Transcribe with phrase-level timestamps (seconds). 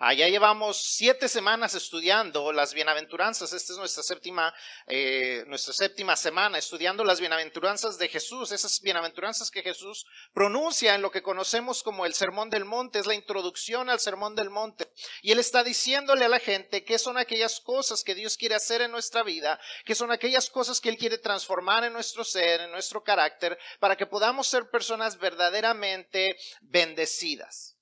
[0.00, 3.52] Allá ah, llevamos siete semanas estudiando las bienaventuranzas.
[3.52, 4.54] Esta es nuestra séptima,
[4.86, 8.52] eh, nuestra séptima semana estudiando las bienaventuranzas de Jesús.
[8.52, 13.00] Esas bienaventuranzas que Jesús pronuncia en lo que conocemos como el Sermón del Monte.
[13.00, 14.88] Es la introducción al Sermón del Monte.
[15.20, 18.82] Y Él está diciéndole a la gente qué son aquellas cosas que Dios quiere hacer
[18.82, 22.70] en nuestra vida, qué son aquellas cosas que Él quiere transformar en nuestro ser, en
[22.70, 27.77] nuestro carácter, para que podamos ser personas verdaderamente bendecidas.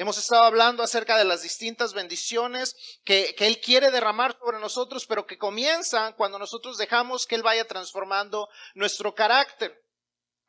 [0.00, 5.26] Hemos estado hablando acerca de las distintas bendiciones que, Él quiere derramar sobre nosotros, pero
[5.26, 9.76] que comienzan cuando nosotros dejamos que Él vaya transformando nuestro carácter.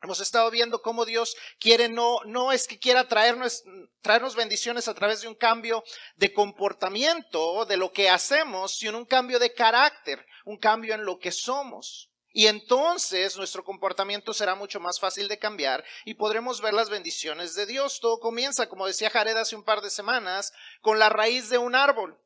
[0.02, 3.64] Hemos estado viendo cómo Dios quiere, no, no es que quiera traernos,
[4.02, 5.82] traernos bendiciones a través de un cambio
[6.14, 11.18] de comportamiento, de lo que hacemos, sino un cambio de carácter, un cambio en lo
[11.18, 12.09] que somos.
[12.32, 17.54] Y entonces nuestro comportamiento será mucho más fácil de cambiar y podremos ver las bendiciones
[17.54, 17.98] de Dios.
[18.00, 21.74] Todo comienza, como decía Jared hace un par de semanas, con la raíz de un
[21.74, 22.16] árbol.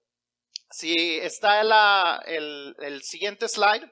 [0.71, 1.61] Si está
[2.27, 3.91] el, el siguiente slide.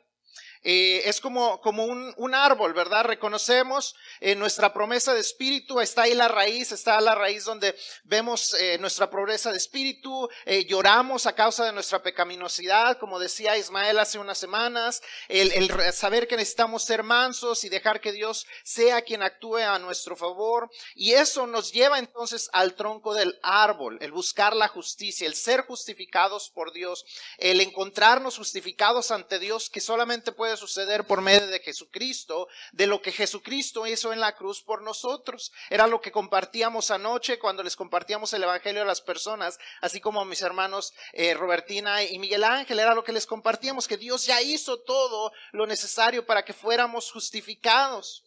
[0.65, 3.05] Eh, es como, como un, un, árbol, ¿verdad?
[3.05, 8.55] Reconocemos eh, nuestra promesa de espíritu, está ahí la raíz, está la raíz donde vemos
[8.55, 10.29] eh, nuestra promesa de espíritu,
[10.69, 16.29] lloramos a causa de nuestra pecaminosidad, como decía Ismael hace unas semanas, el, el saber
[16.29, 20.71] que necesitamos ser mansos y dejar que Dios sea quien actúe a nuestro favor.
[20.95, 25.63] Y eso nos lleva entonces al tronco del árbol, el buscar la justicia, el ser
[25.67, 27.05] justificados por Dios,
[27.39, 33.03] el encontrarnos justificados ante Dios que solamente puede suceder por medio de Jesucristo, de lo
[33.03, 35.53] que Jesucristo hizo en la cruz por nosotros.
[35.71, 40.21] Era lo que compartíamos anoche cuando les compartíamos el Evangelio a las personas, así como
[40.21, 44.27] a mis hermanos eh, Robertina y Miguel Ángel, era lo que les compartíamos, que Dios
[44.27, 48.25] ya hizo todo lo necesario para que fuéramos justificados.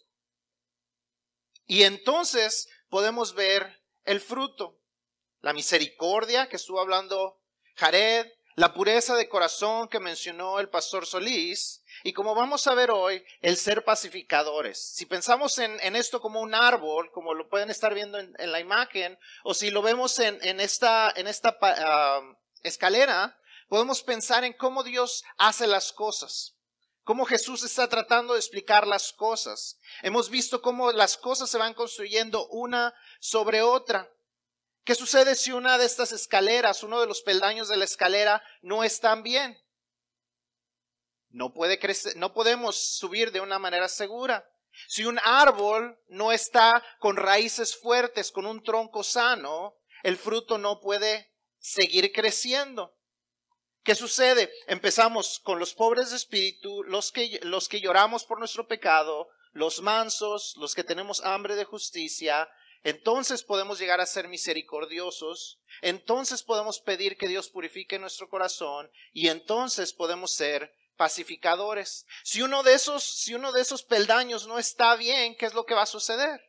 [1.67, 4.79] Y entonces podemos ver el fruto,
[5.41, 7.41] la misericordia que estuvo hablando
[7.75, 12.89] Jared, la pureza de corazón que mencionó el pastor Solís, y como vamos a ver
[12.89, 14.93] hoy, el ser pacificadores.
[14.93, 19.17] Si pensamos en, esto como un árbol, como lo pueden estar viendo en, la imagen,
[19.44, 22.21] o si lo vemos en, esta, en esta ah,
[22.63, 26.55] escalera, podemos pensar en cómo Dios hace las cosas,
[27.03, 29.79] cómo Jesús está tratando de explicar las cosas.
[30.01, 34.09] Hemos visto cómo las cosas se van construyendo una sobre otra.
[34.85, 38.85] ¿Qué sucede si una de estas escaleras, uno de los peldaños de la escalera no
[38.85, 39.57] están bien?
[41.35, 44.50] no puede crecer, no podemos subir de una manera segura.
[44.88, 50.79] Si un árbol no está con raíces fuertes, con un tronco sano, el fruto no
[50.79, 52.95] puede seguir creciendo.
[53.84, 54.50] ¿Qué sucede?
[54.68, 59.81] Empezamos con los pobres de espíritu, los que, los que lloramos por nuestro pecado, los
[59.81, 62.50] mansos, los que tenemos hambre de justicia.
[62.85, 65.59] Entonces podemos llegar a ser misericordiosos.
[65.81, 68.91] Entonces podemos pedir que Dios purifique nuestro corazón.
[69.12, 72.06] Y entonces podemos ser pacificadores.
[72.24, 75.66] Si uno de esos, si uno de esos peldaños no está bien, ¿qué es lo
[75.66, 76.40] que va a suceder?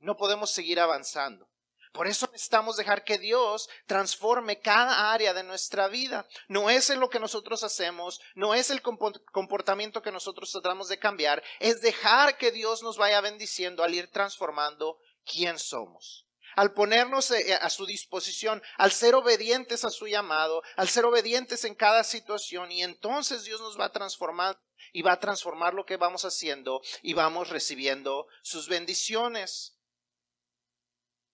[0.00, 1.48] No podemos seguir avanzando.
[1.92, 6.26] Por eso necesitamos dejar que Dios transforme cada área de nuestra vida.
[6.48, 10.98] No es en lo que nosotros hacemos, no es el comportamiento que nosotros tratamos de
[10.98, 17.30] cambiar, es dejar que Dios nos vaya bendiciendo al ir transformando quién somos al ponernos
[17.30, 22.04] eh, a su disposición, al ser obedientes a su llamado, al ser obedientes en cada
[22.04, 24.60] situación y entonces Dios nos va a transformar
[24.92, 29.78] y va a transformar lo que vamos haciendo y vamos recibiendo sus bendiciones.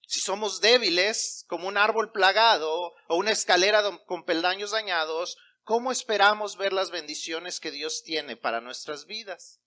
[0.07, 6.57] Si somos débiles, como un árbol plagado o una escalera con peldaños dañados, ¿cómo esperamos
[6.57, 9.61] ver las bendiciones que Dios tiene para nuestras vidas?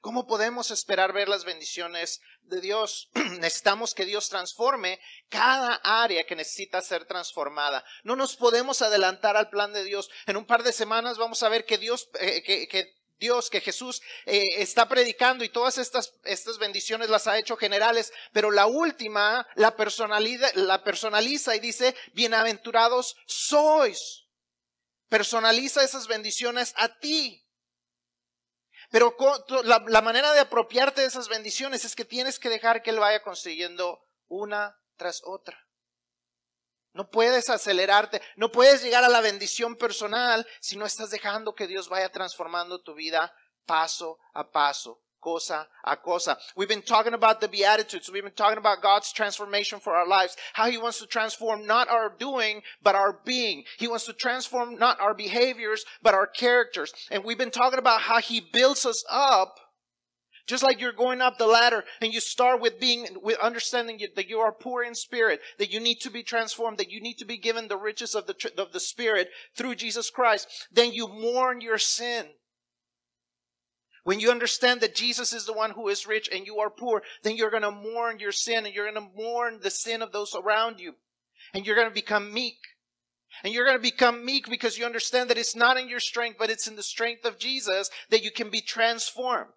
[0.00, 3.10] ¿Cómo podemos esperar ver las bendiciones de Dios?
[3.14, 7.84] Necesitamos que Dios transforme cada área que necesita ser transformada.
[8.04, 10.08] No nos podemos adelantar al plan de Dios.
[10.26, 14.00] En un par de semanas vamos a ver que Dios, eh, que, Dios, que Jesús
[14.26, 19.46] eh, está predicando y todas estas, estas bendiciones las ha hecho generales, pero la última
[19.56, 19.74] la,
[20.54, 24.24] la personaliza y dice, bienaventurados sois.
[25.08, 27.47] Personaliza esas bendiciones a ti.
[28.90, 29.16] Pero
[29.64, 33.22] la, manera de apropiarte de esas bendiciones es que tienes que dejar que Él vaya
[33.22, 35.66] consiguiendo una tras otra.
[36.92, 41.66] No puedes acelerarte, no puedes llegar a la bendición personal si no estás dejando que
[41.66, 43.34] Dios vaya transformando tu vida
[43.66, 46.36] paso a paso cosa a cosa.
[46.56, 48.10] We've been talking about the Beatitudes.
[48.10, 50.36] We've been talking about God's transformation for our lives.
[50.54, 53.64] How He wants to transform not our doing, but our being.
[53.78, 56.92] He wants to transform not our behaviors, but our characters.
[57.10, 59.54] And we've been talking about how He builds us up
[60.48, 64.30] Just like you're going up the ladder and you start with being, with understanding that
[64.30, 67.26] you are poor in spirit, that you need to be transformed, that you need to
[67.26, 70.48] be given the riches of the, of the spirit through Jesus Christ.
[70.72, 72.28] Then you mourn your sin.
[74.04, 77.02] When you understand that Jesus is the one who is rich and you are poor,
[77.22, 80.12] then you're going to mourn your sin and you're going to mourn the sin of
[80.12, 80.94] those around you.
[81.54, 82.58] And you're going to become meek.
[83.44, 86.36] And you're going to become meek because you understand that it's not in your strength,
[86.38, 89.50] but it's in the strength of Jesus that you can be transformed.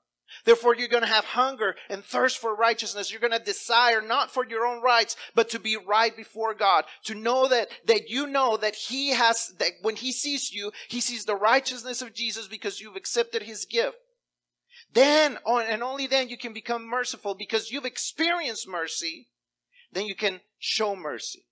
[0.46, 3.12] Therefore, you're going to have hunger and thirst for righteousness.
[3.12, 6.86] You're going to desire not for your own rights, but to be right before God.
[7.06, 11.02] To know that, that you know that He has, that when He sees you, He
[11.02, 13.98] sees the righteousness of Jesus because you've accepted His gift.
[14.94, 19.30] Then, and only then, you can become merciful because you've experienced mercy.
[19.92, 21.46] Then you can show mercy.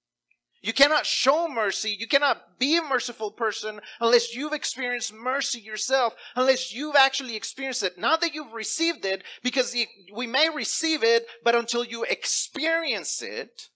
[0.61, 1.95] You cannot show mercy.
[1.97, 7.81] You cannot be a merciful person unless you've experienced mercy yourself, unless you've actually experienced
[7.81, 7.97] it.
[7.97, 9.73] Not that you've received it, because
[10.13, 13.69] we may receive it, but until you experience it,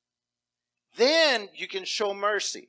[0.98, 2.68] then you can show mercy.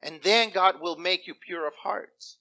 [0.00, 2.36] And then God will make you pure of heart.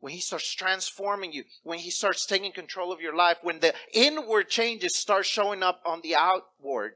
[0.00, 3.74] When He starts transforming you, when He starts taking control of your life, when the
[3.92, 6.92] inward changes start showing up on the outward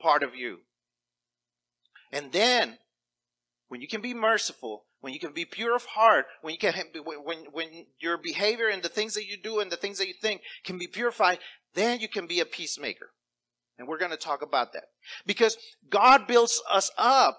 [0.00, 0.58] part of you.
[2.12, 2.78] And then,
[3.68, 6.74] when you can be merciful, when you can be pure of heart, when you can
[7.04, 10.14] when when your behavior and the things that you do and the things that you
[10.20, 11.38] think can be purified,
[11.74, 13.10] then you can be a peacemaker.
[13.78, 14.84] And we're going to talk about that.
[15.26, 15.56] Because
[15.90, 17.38] God builds us up.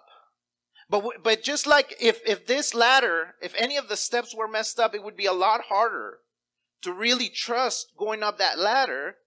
[0.90, 4.80] But but just like if if this ladder, if any of the steps were messed
[4.80, 6.20] up, it would be a lot harder
[6.82, 9.18] to really trust going up that ladder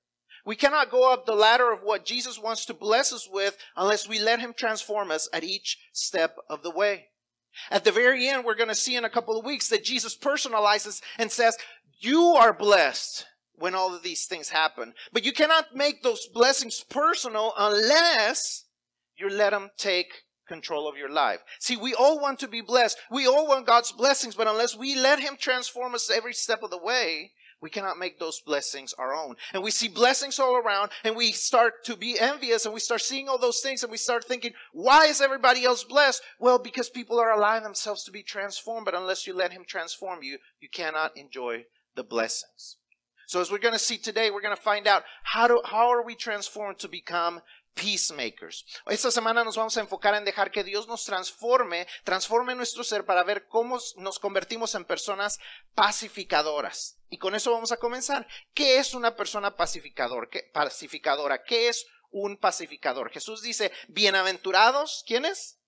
[0.45, 4.09] we cannot go up the ladder of what Jesus wants to bless us with unless
[4.09, 7.09] we let Him transform us at each step of the way.
[7.71, 10.17] At the very end, we're going to see in a couple of weeks that Jesus
[10.17, 11.59] personalizes and says,
[11.99, 14.95] You are blessed when all of these things happen.
[15.13, 18.65] But you cannot make those blessings personal unless
[19.17, 21.41] you let Him take control of your life.
[21.61, 22.99] See, we all want to be blessed.
[23.09, 26.71] We all want God's blessings, but unless we let Him transform us every step of
[26.71, 27.31] the way,
[27.63, 29.37] we cannot make those blessings our own.
[29.55, 33.03] And we see blessings all around and we start to be envious and we start
[33.03, 36.23] seeing all those things and we start thinking, why is everybody else blessed?
[36.41, 40.23] Well, because people are allowing themselves to be transformed, but unless you let Him transform
[40.23, 42.79] you, you cannot enjoy the blessings.
[43.31, 45.89] So as we're going to see today, we're going to find out how do, how
[45.91, 47.43] are we transformed to become
[47.75, 48.65] peacemakers.
[48.87, 53.05] Esta semana nos vamos a enfocar en dejar que Dios nos transforme, transforme nuestro ser
[53.05, 55.39] para ver cómo nos convertimos en personas
[55.75, 56.99] pacificadoras.
[57.09, 58.27] Y con eso vamos a comenzar.
[58.55, 60.29] ¿Qué es una persona pacificador?
[60.29, 61.43] ¿Qué, pacificadora?
[61.43, 63.11] ¿Qué es un pacificador?
[63.11, 65.59] Jesús dice, bienaventurados, ¿quiénes?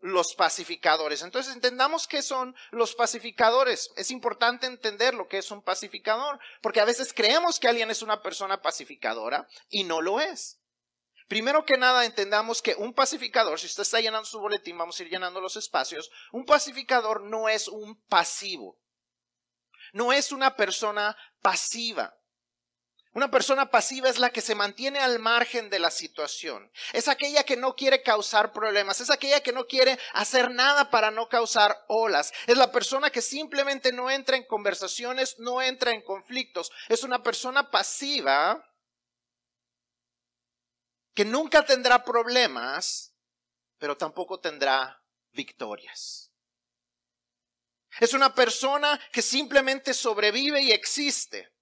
[0.00, 1.22] Los pacificadores.
[1.22, 3.90] Entonces entendamos qué son los pacificadores.
[3.96, 8.02] Es importante entender lo que es un pacificador, porque a veces creemos que alguien es
[8.02, 10.60] una persona pacificadora y no lo es.
[11.26, 15.02] Primero que nada, entendamos que un pacificador, si usted está llenando su boletín, vamos a
[15.02, 18.78] ir llenando los espacios, un pacificador no es un pasivo,
[19.92, 22.14] no es una persona pasiva.
[23.14, 26.72] Una persona pasiva es la que se mantiene al margen de la situación.
[26.92, 29.00] Es aquella que no quiere causar problemas.
[29.00, 32.32] Es aquella que no quiere hacer nada para no causar olas.
[32.48, 36.72] Es la persona que simplemente no entra en conversaciones, no entra en conflictos.
[36.88, 38.60] Es una persona pasiva
[41.14, 43.14] que nunca tendrá problemas,
[43.78, 46.32] pero tampoco tendrá victorias.
[48.00, 51.52] Es una persona que simplemente sobrevive y existe.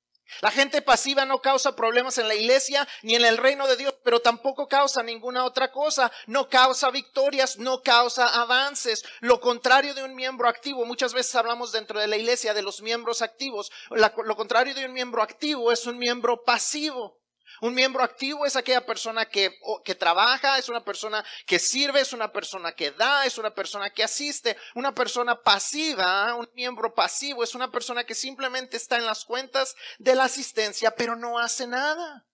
[0.41, 3.95] La gente pasiva no causa problemas en la iglesia ni en el reino de Dios,
[4.03, 6.11] pero tampoco causa ninguna otra cosa.
[6.26, 9.05] No causa victorias, no causa avances.
[9.21, 12.81] Lo contrario de un miembro activo, muchas veces hablamos dentro de la iglesia de los
[12.81, 13.71] miembros activos.
[13.91, 17.22] lo contrario de un miembro activo es un miembro pasivo.
[17.62, 22.12] Un miembro activo es aquella persona que, que, trabaja, es una persona que sirve, es
[22.12, 24.57] una persona que da, es una persona que asiste.
[24.75, 29.76] Una persona pasiva, un miembro pasivo, es una persona que simplemente está en las cuentas
[30.00, 32.26] de la asistencia, pero no hace nada.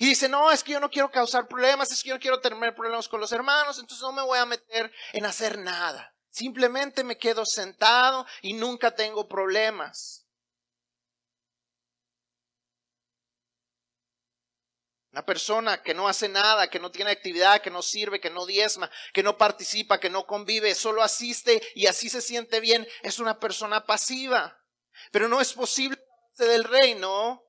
[0.00, 2.40] Y dice, no, es que yo no quiero causar problemas, es que yo no quiero
[2.40, 6.12] tener problemas con los hermanos, entonces no me voy a meter en hacer nada.
[6.28, 10.25] Simplemente me quedo sentado y nunca tengo problemas.
[15.16, 18.44] Una persona que no hace nada, que no tiene actividad, que no sirve, que no
[18.44, 23.18] diezma, que no participa, que no convive, solo asiste y así se siente bien, es
[23.18, 24.62] una persona pasiva.
[25.12, 25.98] Pero no es posible
[26.36, 27.42] del reino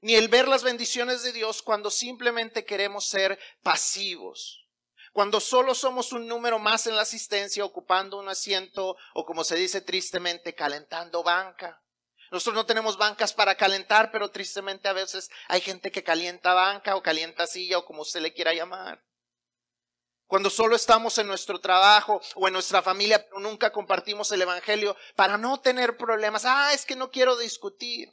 [0.00, 4.66] ni el ver las bendiciones de Dios cuando simplemente queremos ser pasivos.
[5.12, 9.56] Cuando solo somos un número más en la asistencia, ocupando un asiento o como se
[9.56, 11.78] dice tristemente, calentando banca.
[12.32, 16.96] Nosotros no tenemos bancas para calentar, pero tristemente a veces hay gente que calienta banca
[16.96, 19.04] o calienta silla o como usted le quiera llamar.
[20.26, 24.96] Cuando solo estamos en nuestro trabajo o en nuestra familia, pero nunca compartimos el Evangelio
[25.14, 26.46] para no tener problemas.
[26.46, 28.08] Ah, es que no quiero discutir.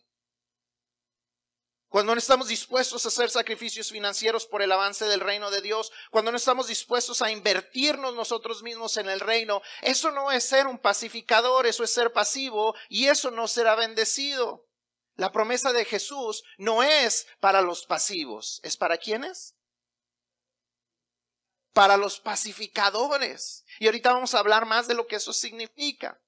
[1.90, 5.92] Cuando no estamos dispuestos a hacer sacrificios financieros por el avance del reino de Dios,
[6.12, 10.68] cuando no estamos dispuestos a invertirnos nosotros mismos en el reino, eso no es ser
[10.68, 14.68] un pacificador, eso es ser pasivo y eso no será bendecido.
[15.16, 19.56] La promesa de Jesús no es para los pasivos, ¿es para quiénes?
[21.74, 23.66] Para los pacificadores.
[23.80, 26.22] Y ahorita vamos a hablar más de lo que eso significa.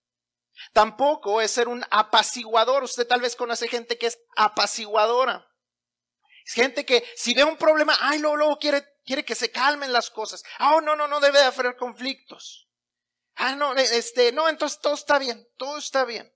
[0.74, 2.84] Tampoco es ser un apaciguador.
[2.84, 5.51] Usted tal vez conoce gente que es apaciguadora.
[6.54, 10.10] Gente que si ve un problema, ay, luego, luego quiere, quiere que se calmen las
[10.10, 10.44] cosas.
[10.60, 12.68] Ah, oh, no, no, no debe de haber conflictos.
[13.36, 16.32] Ah, no, e, este, no, entonces todo está bien, todo está bien.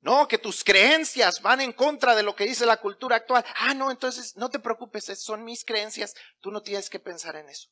[0.00, 3.44] No, que tus creencias van en contra de lo que dice la cultura actual.
[3.56, 7.48] Ah, no, entonces no te preocupes, son mis creencias, tú no tienes que pensar en
[7.50, 7.68] eso.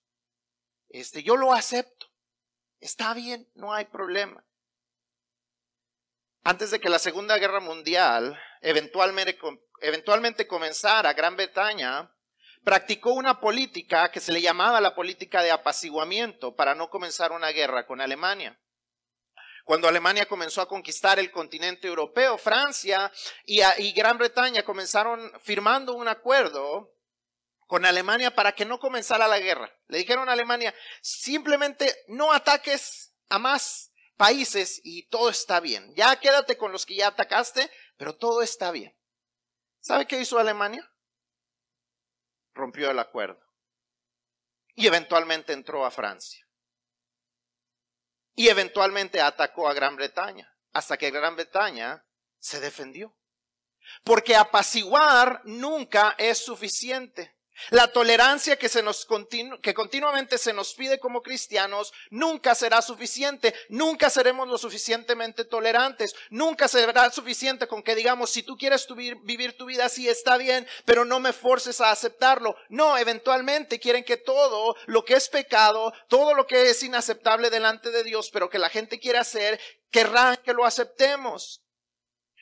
[0.91, 2.07] Este, yo lo acepto.
[2.81, 4.45] Está bien, no hay problema.
[6.45, 12.11] Antes de que la Segunda Guerra Mundial eventualmente comenzara Gran Bretaña,
[12.65, 17.49] practicó una política que se le llamaba la política de apaciguamiento para no comenzar una
[17.49, 18.59] guerra con Alemania.
[19.65, 23.13] Cuando Alemania comenzó a conquistar el continente europeo, Francia
[23.45, 26.95] y, y Gran Bretaña comenzaron firmando un acuerdo
[27.67, 29.71] con Alemania para que no comenzara la guerra.
[29.89, 33.88] Le dijeron a Alemania, simplemente no ataques a más
[34.19, 35.95] países y todo está bien.
[35.95, 38.95] Ya quédate con los que ya atacaste, pero todo está bien.
[39.81, 40.93] ¿Sabe qué hizo Alemania?
[42.53, 43.41] Rompió el acuerdo.
[44.75, 46.47] Y eventualmente entró a Francia.
[48.35, 52.05] Y eventualmente atacó a Gran Bretaña, hasta que Gran Bretaña
[52.39, 53.17] se defendió.
[54.05, 57.38] Porque apaciguar nunca es suficiente.
[57.71, 59.07] La tolerancia que, se nos
[59.63, 66.15] que continuamente se nos pide como cristianos nunca será suficiente, nunca seremos lo suficientemente tolerantes,
[66.31, 68.87] nunca será suficiente con que digamos, si tú quieres
[69.23, 72.57] vivir tu vida así está bien, pero no me forces a aceptarlo.
[72.69, 77.91] No, eventualmente quieren que todo lo que es pecado, todo lo que es inaceptable delante
[77.91, 79.61] de Dios, pero que la gente quiere hacer,
[79.91, 81.63] querrán que lo aceptemos.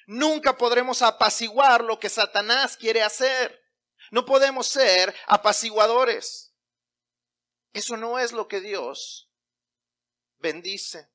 [0.06, 3.65] Nunca podremos apaciguar lo que Satanás quiere hacer.
[4.10, 6.52] No podemos ser apaciguadores.
[7.72, 9.30] Eso no es lo que Dios
[10.38, 11.10] bendice.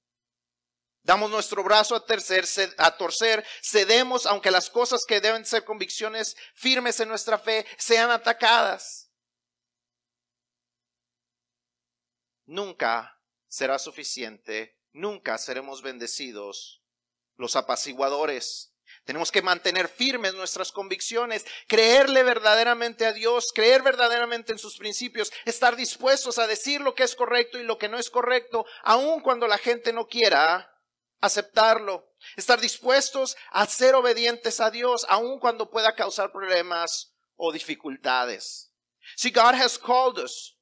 [1.03, 2.45] Damos nuestro brazo a, tercer,
[2.77, 8.11] a torcer, cedemos aunque las cosas que deben ser convicciones firmes en nuestra fe sean
[8.11, 9.11] atacadas.
[12.45, 16.83] Nunca será suficiente, nunca seremos bendecidos
[17.35, 18.70] los apaciguadores.
[19.11, 25.33] Tenemos que mantener firmes nuestras convicciones, creerle verdaderamente a Dios, creer verdaderamente en sus principios,
[25.43, 29.19] estar dispuestos a decir lo que es correcto y lo que no es correcto, aun
[29.19, 30.73] cuando la gente no quiera
[31.19, 32.07] aceptarlo.
[32.37, 38.71] Estar dispuestos a ser obedientes a Dios, aun cuando pueda causar problemas o dificultades.
[39.17, 40.55] See, God has called us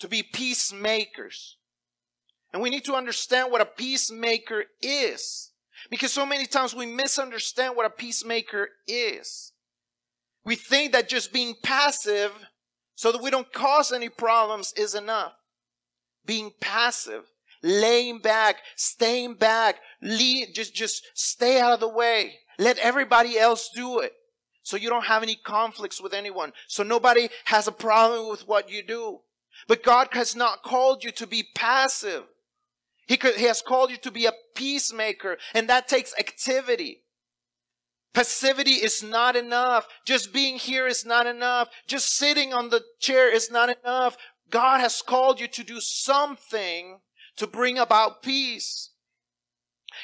[0.00, 1.58] to be peacemakers.
[2.52, 5.51] And we need to understand what a peacemaker is.
[5.92, 9.52] Because so many times we misunderstand what a peacemaker is.
[10.42, 12.32] We think that just being passive
[12.94, 15.34] so that we don't cause any problems is enough.
[16.24, 17.24] Being passive,
[17.62, 22.36] laying back, staying back, lead, just, just stay out of the way.
[22.58, 24.14] Let everybody else do it.
[24.62, 26.54] So you don't have any conflicts with anyone.
[26.68, 29.18] So nobody has a problem with what you do.
[29.68, 32.22] But God has not called you to be passive.
[33.06, 37.02] He, could, he has called you to be a peacemaker, and that takes activity.
[38.14, 39.86] Passivity is not enough.
[40.06, 41.68] Just being here is not enough.
[41.86, 44.16] Just sitting on the chair is not enough.
[44.50, 47.00] God has called you to do something
[47.36, 48.90] to bring about peace.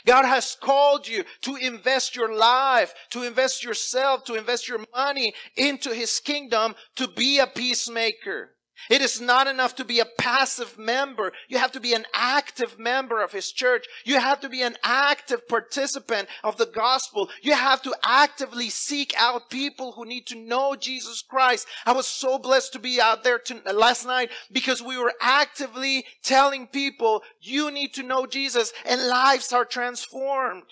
[0.07, 5.35] God has called you to invest your life, to invest yourself, to invest your money
[5.57, 8.55] into His kingdom, to be a peacemaker.
[8.91, 11.33] It is not enough to be a passive member.
[11.49, 13.87] You have to be an active member of His church.
[14.05, 17.29] You have to be an active participant of the gospel.
[17.43, 21.67] You have to actively seek out people who need to know Jesus Christ.
[21.85, 26.05] I was so blessed to be out there to, last night because we were actively
[26.23, 30.65] telling people, you need to know Jesus and lives are transformed.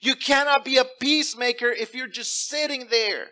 [0.00, 3.28] You cannot be a peacemaker if you're just sitting there.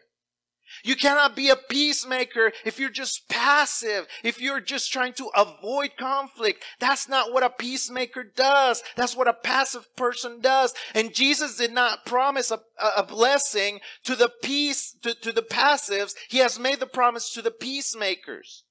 [0.82, 5.92] You cannot be a peacemaker if you're just passive, if you're just trying to avoid
[5.96, 6.64] conflict.
[6.80, 8.82] That's not what a peacemaker does.
[8.96, 10.74] That's what a passive person does.
[10.94, 12.60] And Jesus did not promise a,
[12.96, 16.14] a blessing to the peace, to, to the passives.
[16.28, 18.64] He has made the promise to the peacemakers.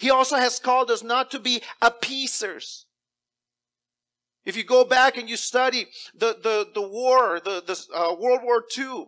[0.00, 2.86] He also has called us not to be appeasers.
[4.44, 8.40] If you go back and you study the, the, the war, the, the uh, World
[8.44, 9.06] War II,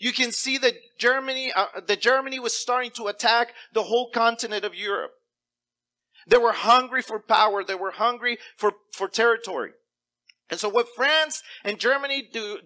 [0.00, 4.64] you can see that Germany, uh, that Germany was starting to attack the whole continent
[4.64, 5.12] of Europe.
[6.26, 7.62] They were hungry for power.
[7.62, 9.72] They were hungry for, for territory.
[10.48, 12.58] And so what France and Germany do,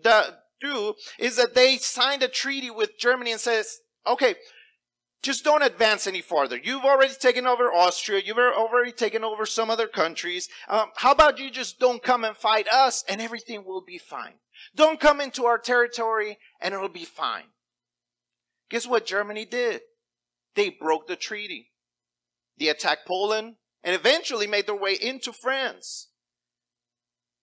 [0.61, 4.37] do is that they signed a treaty with Germany and says, okay,
[5.21, 6.59] just don't advance any farther.
[6.62, 8.23] You've already taken over Austria.
[8.25, 10.49] You've already taken over some other countries.
[10.69, 14.35] Um, how about you just don't come and fight us and everything will be fine?
[14.75, 17.44] Don't come into our territory and it'll be fine.
[18.71, 19.83] Guess what Germany did?
[20.54, 21.73] They broke the treaty.
[22.59, 26.09] They attacked Poland and eventually made their way into France.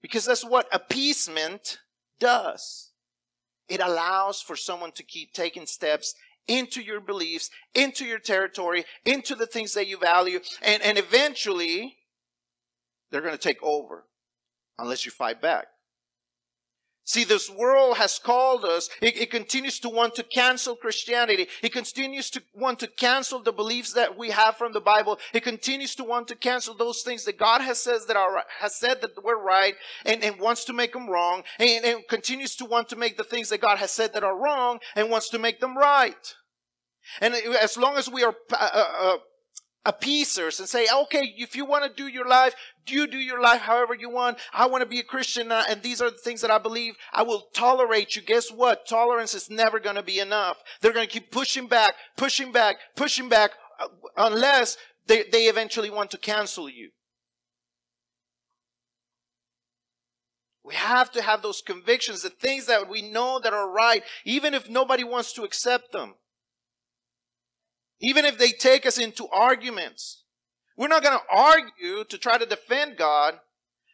[0.02, 1.80] Because that's what appeasement
[2.20, 2.92] does.
[3.68, 6.16] It allows for someone to keep taking steps
[6.48, 11.98] into your beliefs, into your territory, into the things that you value, and, and eventually
[13.10, 14.06] they're going to take over
[14.78, 15.68] unless you fight back.
[17.04, 18.88] See, this world has called us.
[19.02, 21.48] It, it, continues to want to cancel Christianity.
[21.64, 25.18] It continues to want to cancel the beliefs that we have from the Bible.
[25.34, 28.76] It continues to want to cancel those things that God has says that are has
[28.76, 29.74] said that we're right,
[30.06, 33.24] and, and wants to make them wrong, and, and continues to want to make the
[33.24, 36.36] things that God has said that are wrong, and wants to make them right.
[37.20, 39.18] And as long as we are uh, uh, uh,
[39.86, 42.54] appeasers and say, okay, if you want to do your life,
[42.88, 44.38] you do your life however you want.
[44.54, 46.96] I want to be a Christian and these are the things that I believe.
[47.12, 48.22] I will tolerate you.
[48.22, 48.88] Guess what?
[48.88, 50.62] Tolerance is never going to be enough.
[50.82, 55.90] They're going to keep pushing back, pushing back, pushing back uh, unless they, they eventually
[55.90, 56.92] want to cancel you.
[60.64, 64.54] We have to have those convictions, the things that we know that are right, even
[64.54, 66.16] if nobody wants to accept them.
[68.00, 70.21] Even if they take us into arguments.
[70.78, 73.40] We're not going to argue to try to defend God,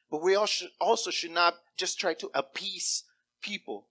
[0.09, 3.03] but we also also should not just try to appease
[3.41, 3.87] people.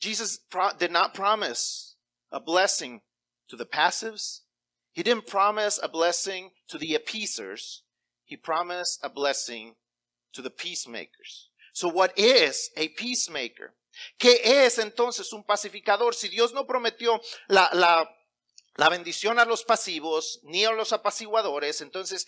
[0.00, 0.38] Jesus
[0.78, 1.96] did not promise
[2.30, 3.00] a blessing
[3.48, 4.40] to the passives.
[4.92, 7.82] He didn't promise a blessing to the appeasers.
[8.24, 9.74] He promised a blessing
[10.32, 11.48] to the peacemakers.
[11.72, 13.74] So what is a peacemaker?
[14.18, 16.14] ¿Qué es entonces un pacificador?
[16.14, 18.06] Si Dios no prometió la, la
[18.76, 21.80] la bendición a los pasivos ni a los apaciguadores.
[21.80, 22.26] Entonces,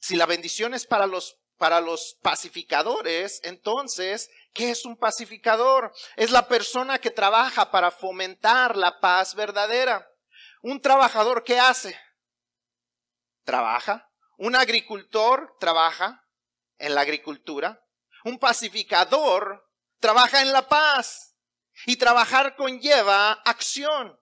[0.00, 5.92] si la bendición es para los, para los pacificadores, entonces, ¿qué es un pacificador?
[6.16, 10.08] Es la persona que trabaja para fomentar la paz verdadera.
[10.62, 11.98] Un trabajador, ¿qué hace?
[13.44, 14.10] Trabaja.
[14.38, 16.24] Un agricultor trabaja
[16.78, 17.80] en la agricultura.
[18.24, 19.70] Un pacificador
[20.00, 21.36] trabaja en la paz.
[21.86, 24.18] Y trabajar conlleva acción.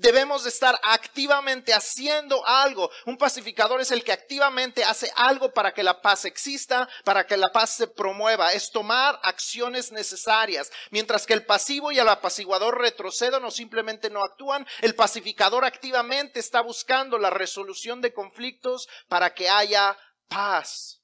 [0.00, 2.90] Debemos de estar activamente haciendo algo.
[3.04, 7.36] Un pacificador es el que activamente hace algo para que la paz exista, para que
[7.36, 8.54] la paz se promueva.
[8.54, 10.72] Es tomar acciones necesarias.
[10.90, 16.40] Mientras que el pasivo y el apaciguador retrocedan o simplemente no actúan, el pacificador activamente
[16.40, 21.02] está buscando la resolución de conflictos para que haya paz.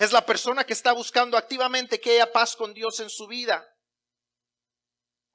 [0.00, 3.64] Es la persona que está buscando activamente que haya paz con Dios en su vida.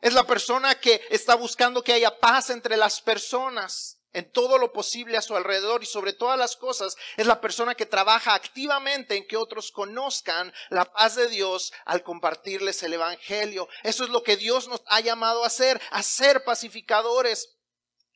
[0.04, 4.74] Es la persona que está buscando que haya paz entre las personas en todo lo
[4.74, 6.98] posible a su alrededor y sobre todas las cosas.
[7.16, 12.04] Es la persona que trabaja activamente en que otros conozcan la paz de Dios al
[12.04, 13.70] compartirles el Evangelio.
[13.82, 17.56] Eso es lo que Dios nos ha llamado a hacer, a ser pacificadores.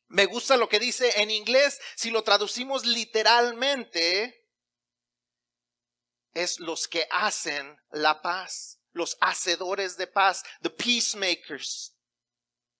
[0.09, 4.45] Me gusta lo que dice en inglés, si lo traducimos literalmente,
[6.33, 11.95] es los que hacen la paz los hacedores de paz, the peacemakers,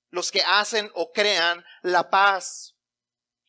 [0.09, 2.73] los que hacen o crean la paz.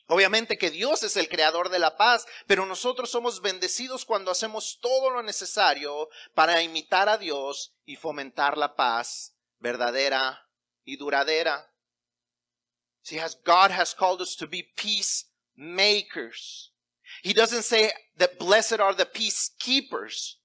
[0.06, 4.78] Obviamente que Dios es el creador de la paz, pero nosotros somos bendecidos cuando hacemos
[4.80, 10.48] todo lo necesario para imitar a Dios y fomentar la paz verdadera
[10.84, 11.70] y duradera.
[13.02, 16.72] See, as God has called us to be peacemakers.
[17.22, 20.36] He doesn't say that blessed are the peacekeepers.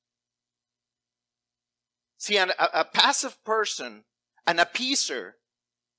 [2.23, 4.05] See, an, a, a passive person,
[4.47, 5.31] an appeaser,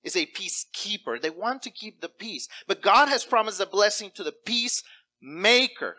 [0.02, 1.20] is a peacekeeper.
[1.20, 2.48] They want to keep the peace.
[2.66, 5.98] But God has promised a blessing to the peacemaker.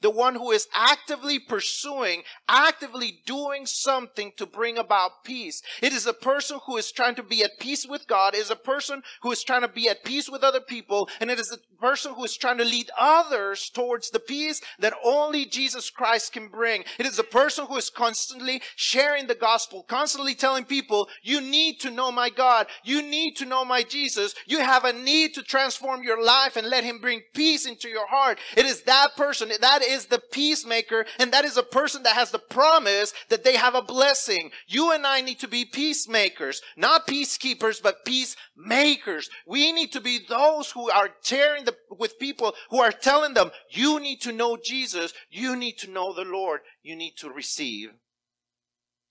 [0.00, 5.62] The one who is actively pursuing, actively doing something to bring about peace.
[5.82, 8.56] It is a person who is trying to be at peace with God, is a
[8.56, 11.58] person who is trying to be at peace with other people, and it is a
[11.80, 16.48] person who is trying to lead others towards the peace that only Jesus Christ can
[16.48, 16.84] bring.
[16.98, 21.80] It is a person who is constantly sharing the gospel, constantly telling people, you need
[21.80, 25.42] to know my God, you need to know my Jesus, you have a need to
[25.42, 28.38] transform your life and let him bring peace into your heart.
[28.56, 32.30] It is that person, that is the peacemaker, and that is a person that has
[32.30, 34.50] the promise that they have a blessing.
[34.66, 39.28] You and I need to be peacemakers, not peacekeepers, but peacemakers.
[39.46, 43.50] We need to be those who are sharing the, with people who are telling them,
[43.70, 47.90] you need to know Jesus, you need to know the Lord, you need to receive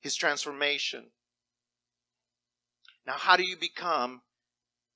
[0.01, 1.05] his transformation.
[3.05, 4.21] Now, how do you become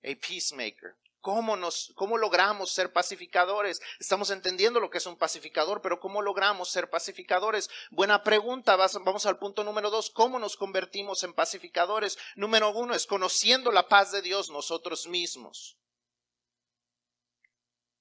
[0.03, 0.95] a peacemaker?
[1.23, 3.81] ¿Cómo, nos, ¿Cómo logramos ser pacificadores?
[3.97, 7.69] Estamos entendiendo lo que es un pacificador, pero ¿cómo logramos ser pacificadores?
[7.91, 8.75] Buena pregunta.
[8.75, 10.09] Vamos al punto número dos.
[10.09, 12.17] ¿Cómo nos convertimos en pacificadores?
[12.35, 15.77] Número uno es conociendo la paz de Dios nosotros mismos.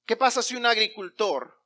[0.05, 1.63] ¿Qué pasa si un agricultor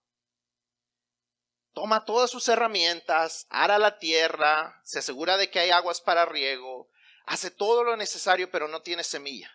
[1.73, 6.90] toma todas sus herramientas, ara la tierra, se asegura de que hay aguas para riego,
[7.25, 9.51] hace todo lo necesario, pero no tiene semilla?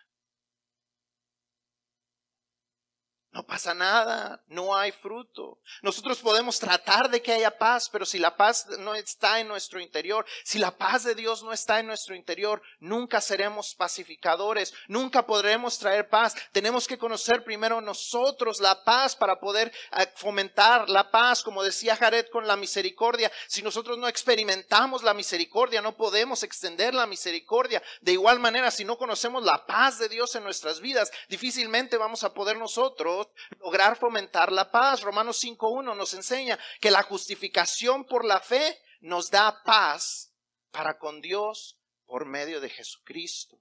[3.32, 5.58] No pasa nada, no hay fruto.
[5.80, 9.80] Nosotros podemos tratar de que haya paz, pero si la paz no está en nuestro
[9.80, 15.24] interior, si la paz de Dios no está en nuestro interior, nunca seremos pacificadores, nunca
[15.24, 16.34] podremos traer paz.
[16.52, 21.96] Tenemos que conocer primero nosotros la paz para poder eh, fomentar la paz, como decía
[21.96, 23.32] Jared con la misericordia.
[23.46, 27.82] Si nosotros no experimentamos la misericordia, no podemos extender la misericordia.
[28.02, 32.24] De igual manera, si no conocemos la paz de Dios en nuestras vidas, difícilmente vamos
[32.24, 33.21] a poder nosotros
[33.58, 35.02] lograr fomentar la paz.
[35.02, 40.32] Romanos 5.1 nos enseña que la justificación por la fe nos da paz
[40.70, 43.58] para con Dios por medio de Jesucristo.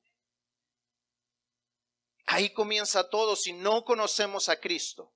[2.26, 5.14] Ahí comienza todo si no conocemos a Cristo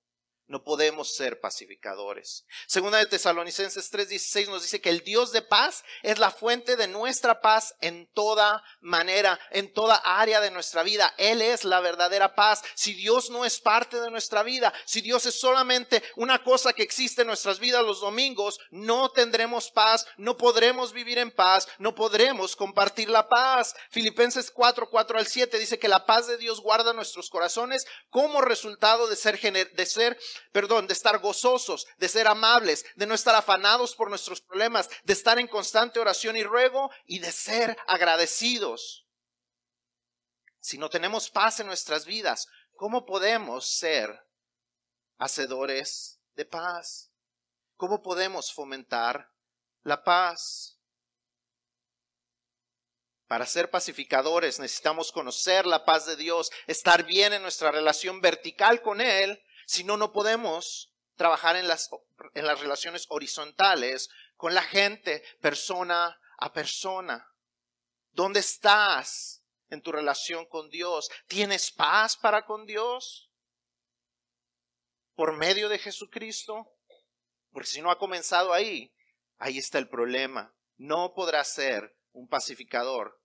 [0.48, 2.46] no podemos ser pacificadores.
[2.68, 6.88] Segunda de Tesalonicenses 3:16 nos dice que el Dios de paz es la fuente de
[6.88, 11.14] nuestra paz en toda manera, en toda área de nuestra vida.
[11.18, 12.62] Él es la verdadera paz.
[12.76, 16.84] Si Dios no es parte de nuestra vida, si Dios es solamente una cosa que
[16.84, 21.96] existe en nuestras vidas los domingos, no tendremos paz, no podremos vivir en paz, no
[21.96, 23.76] podremos compartir la paz.
[23.90, 28.42] Filipenses 4, 4 al 7 dice que la paz de Dios guarda nuestros corazones como
[28.42, 30.20] resultado de ser, de ser
[30.52, 35.14] perdón, de estar gozosos, de ser amables, de no estar afanados por nuestros problemas, de
[35.14, 39.06] estar en constante oración y ruego y de ser agradecidos.
[40.60, 44.26] Si no tenemos paz en nuestras vidas, ¿cómo podemos ser
[45.18, 47.12] hacedores de paz?
[47.76, 49.32] ¿Cómo podemos fomentar
[49.84, 50.80] la paz?
[53.28, 58.82] Para ser pacificadores necesitamos conocer la paz de Dios, estar bien en nuestra relación vertical
[58.82, 61.90] con Él si no, no podemos trabajar en las,
[62.34, 67.32] en las relaciones horizontales con la gente, persona a persona.
[68.12, 71.10] ¿Dónde estás en tu relación con Dios?
[71.28, 73.32] ¿Tienes paz para con Dios?
[75.16, 76.72] ¿Por medio de Jesucristo?
[77.52, 78.94] Porque si no ha comenzado ahí,
[79.38, 80.54] ahí está el problema.
[80.78, 83.22] No podrás ser un pacificador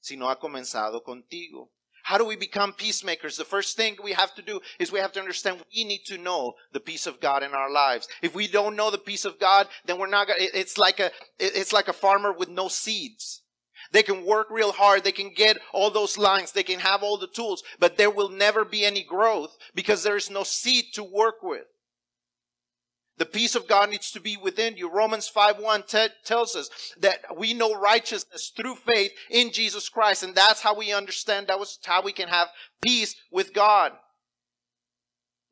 [0.00, 1.72] si no ha comenzado contigo.
[2.10, 3.36] How do we become peacemakers?
[3.36, 6.18] The first thing we have to do is we have to understand we need to
[6.18, 8.08] know the peace of God in our lives.
[8.20, 11.12] If we don't know the peace of God, then we're not gonna, it's like a,
[11.38, 13.42] it's like a farmer with no seeds.
[13.92, 15.04] They can work real hard.
[15.04, 16.50] They can get all those lines.
[16.50, 20.16] They can have all the tools, but there will never be any growth because there
[20.16, 21.66] is no seed to work with.
[23.20, 24.90] The peace of God needs to be within you.
[24.90, 30.22] Romans 5 1 t- tells us that we know righteousness through faith in Jesus Christ.
[30.22, 32.48] And that's how we understand that was how we can have
[32.80, 33.92] peace with God.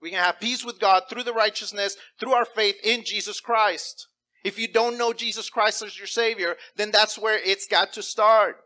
[0.01, 4.09] We can have peace with God through the righteousness, through our faith in Jesus Christ.
[4.45, 8.03] If you don't know Jesus Christ as your Savior, then that's where it's got to
[8.03, 8.57] start.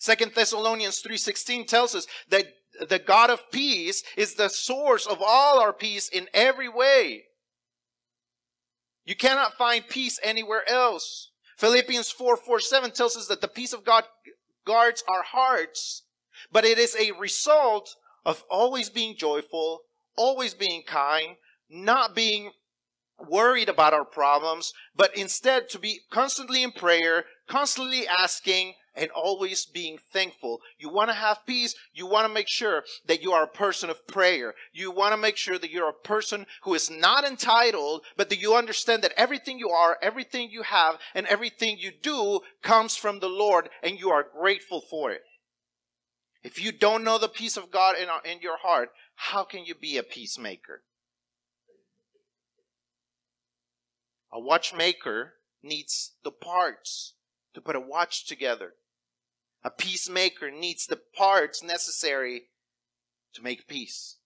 [0.00, 2.46] Second Thessalonians 3.16 tells us that
[2.80, 7.26] the God of peace is the source of all our peace in every way.
[9.04, 11.30] You cannot find peace anywhere else.
[11.56, 14.04] Philippians 4 4 7 tells us that the peace of God
[14.64, 16.02] guards our hearts,
[16.50, 19.82] but it is a result of always being joyful,
[20.16, 21.36] always being kind,
[21.68, 22.52] not being
[23.28, 29.64] worried about our problems, but instead to be constantly in prayer, constantly asking, and always
[29.64, 30.60] being thankful.
[30.78, 31.74] You want to have peace.
[31.92, 34.54] You want to make sure that you are a person of prayer.
[34.72, 38.40] You want to make sure that you're a person who is not entitled, but that
[38.40, 43.20] you understand that everything you are, everything you have, and everything you do comes from
[43.20, 45.22] the Lord and you are grateful for it.
[46.42, 49.74] If you don't know the peace of God in, in your heart, how can you
[49.74, 50.82] be a peacemaker?
[54.32, 57.14] A watchmaker needs the parts
[57.54, 58.74] to put a watch together.
[59.64, 62.44] A peacemaker needs the parts necessary
[63.34, 64.16] to make peace.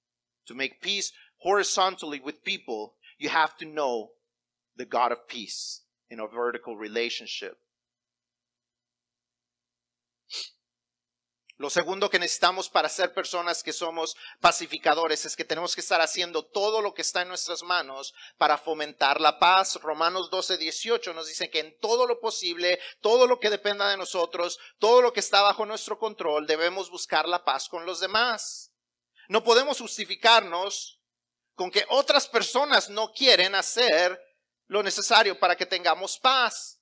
[0.47, 4.11] To make peace horizontally with people, you have to know
[4.77, 7.59] the God of peace in a vertical relationship.
[11.59, 16.03] Lo segundo que necesitamos para ser personas que somos pacificadores es que tenemos que estar
[16.03, 19.77] haciendo todo lo que está en nuestras manos para fomentar la paz.
[19.77, 23.97] Romanos 12, 18 nos dice que en todo lo posible, todo lo que dependa de
[23.97, 28.73] nosotros, todo lo que está bajo nuestro control, debemos buscar la paz con los demás.
[29.29, 31.01] No podemos justificarnos
[31.55, 34.21] con que otras personas no quieren hacer
[34.67, 36.76] lo necesario para que tengamos paz.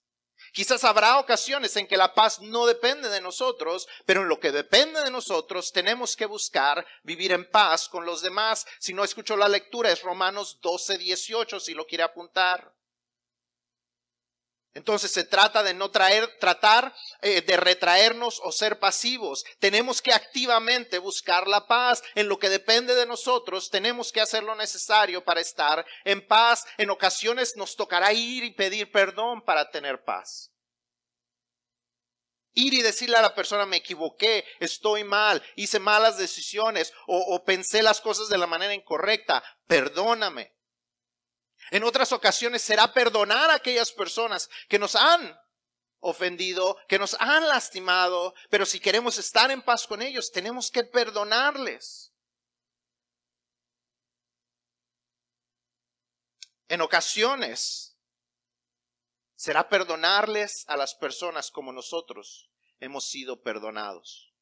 [0.54, 4.52] Quizás habrá ocasiones en que la paz no depende de nosotros, pero en lo que
[4.52, 8.64] depende de nosotros tenemos que buscar vivir en paz con los demás.
[8.78, 12.72] Si no escuchó la lectura es Romanos 12, 18, si lo quiere apuntar.
[14.74, 19.44] Entonces se trata de no traer, tratar eh, de retraernos o ser pasivos.
[19.60, 22.02] Tenemos que activamente buscar la paz.
[22.16, 26.66] En lo que depende de nosotros, tenemos que hacer lo necesario para estar en paz.
[26.76, 30.50] En ocasiones nos tocará ir y pedir perdón para tener paz.
[32.52, 37.44] Ir y decirle a la persona, me equivoqué, estoy mal, hice malas decisiones o, o
[37.44, 40.53] pensé las cosas de la manera incorrecta, perdóname.
[41.70, 45.38] En otras ocasiones será perdonar a aquellas personas que nos han
[46.00, 50.84] ofendido, que nos han lastimado, pero si queremos estar en paz con ellos, tenemos que
[50.84, 52.12] perdonarles.
[56.68, 57.96] En ocasiones
[59.34, 62.50] será perdonarles a las personas como nosotros
[62.80, 64.34] hemos sido perdonados.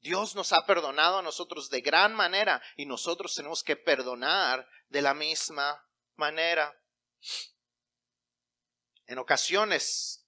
[0.00, 5.00] Dios nos ha perdonado a nosotros de gran manera y nosotros tenemos que perdonar de
[5.00, 5.82] la misma
[6.16, 6.74] manera.
[9.06, 10.24] En ocasiones,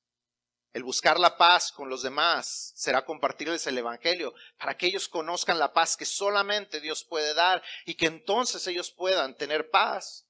[0.73, 5.59] el buscar la paz con los demás será compartirles el Evangelio para que ellos conozcan
[5.59, 10.27] la paz que solamente Dios puede dar y que entonces ellos puedan tener paz.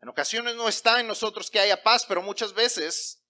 [0.00, 3.24] En ocasiones no está en nosotros que haya paz, pero muchas veces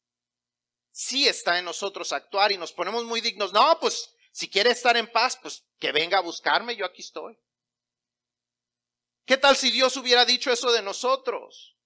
[0.90, 3.52] sí está en nosotros actuar y nos ponemos muy dignos.
[3.52, 7.38] No, pues si quiere estar en paz, pues que venga a buscarme, yo aquí estoy.
[9.28, 11.76] ¿Qué tal si Dios hubiera dicho eso de nosotros?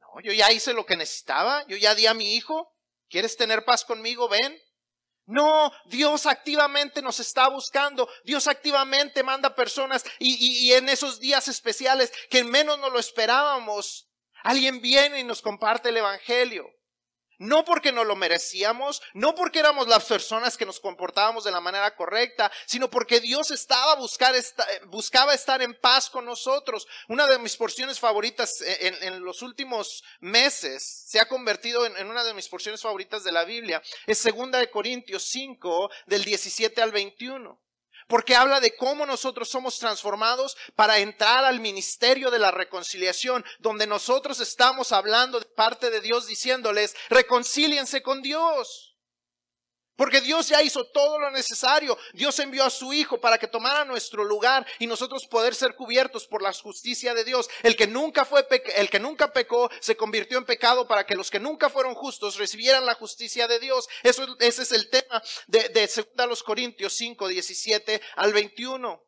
[0.00, 2.74] No, yo ya hice lo que necesitaba, yo ya di a mi hijo.
[3.10, 4.26] ¿Quieres tener paz conmigo?
[4.26, 4.58] Ven.
[5.26, 11.46] No, Dios activamente nos está buscando, Dios activamente manda personas y, y, en esos días
[11.46, 14.08] especiales que menos nos lo esperábamos,
[14.42, 16.66] alguien viene y nos comparte el Evangelio
[17.40, 21.60] no porque no lo merecíamos, no porque éramos las personas que nos comportábamos de la
[21.60, 24.34] manera correcta, sino porque Dios estaba buscar
[24.86, 26.86] buscaba estar en paz con nosotros.
[27.08, 32.24] Una de mis porciones favoritas en, los últimos meses se ha convertido en, en, una
[32.24, 33.82] de mis porciones favoritas de la Biblia.
[34.06, 37.58] Es segunda de Corintios 5 del 17 al 21
[38.10, 43.86] porque habla de cómo nosotros somos transformados para entrar al ministerio de la reconciliación, donde
[43.86, 48.89] nosotros estamos hablando de parte de Dios diciéndoles, reconcíliense con Dios.
[50.00, 51.98] Porque Dios ya hizo todo lo necesario.
[52.14, 56.26] Dios envió a su Hijo para que tomara nuestro lugar y nosotros poder ser cubiertos
[56.26, 57.50] por la justicia de Dios.
[57.62, 61.30] El que nunca fue, el que nunca pecó se convirtió en pecado para que los
[61.30, 63.90] que nunca fueron justos recibieran la justicia de Dios.
[64.02, 69.04] Eso, ese es el tema de, de 2 Corintios 5, 17 al 21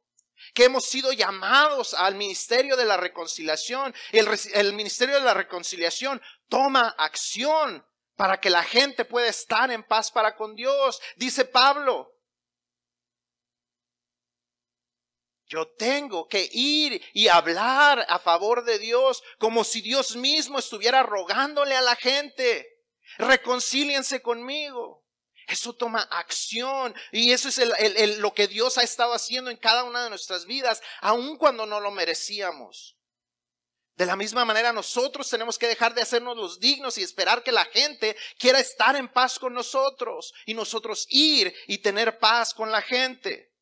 [0.52, 3.94] que hemos sido llamados al ministerio de la reconciliación.
[4.11, 7.83] El, el, ministerio de la reconciliación toma acción
[8.22, 11.00] para que la gente pueda estar en paz para con Dios.
[11.16, 12.08] Dice Pablo,
[15.48, 21.02] Yo tengo que ir y hablar a favor de Dios como si Dios mismo estuviera
[21.02, 22.85] rogándole a la gente.
[23.18, 25.04] Reconcíliense conmigo.
[25.48, 30.04] Eso toma acción y eso es lo que Dios ha estado haciendo en cada una
[30.04, 32.96] de nuestras vidas, aun cuando no lo merecíamos.
[33.96, 37.52] De la misma manera nosotros tenemos que dejar de hacernos los dignos y esperar que
[37.52, 42.72] la gente quiera estar en paz con nosotros y nosotros ir y tener paz con
[42.72, 43.52] la gente.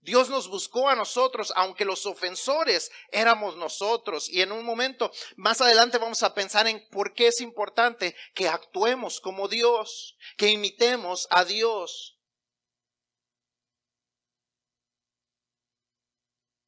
[0.00, 4.28] Dios nos buscó a nosotros, aunque los ofensores éramos nosotros.
[4.30, 8.48] Y en un momento más adelante vamos a pensar en por qué es importante que
[8.48, 12.16] actuemos como Dios, que imitemos a Dios.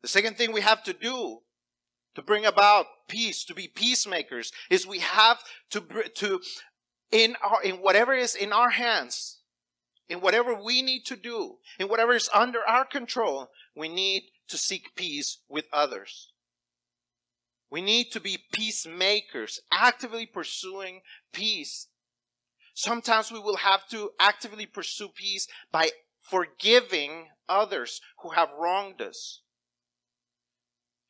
[0.02, 1.47] The second thing we have to do
[2.18, 5.38] to bring about peace, to be peacemakers, is we have
[5.70, 5.80] to,
[6.16, 6.40] to
[7.12, 9.38] in our, in whatever is in our hands,
[10.08, 14.58] in whatever we need to do, in whatever is under our control, we need to
[14.58, 16.32] seek peace with others.
[17.70, 21.02] We need to be peacemakers, actively pursuing
[21.32, 21.86] peace.
[22.74, 29.42] Sometimes we will have to actively pursue peace by forgiving others who have wronged us.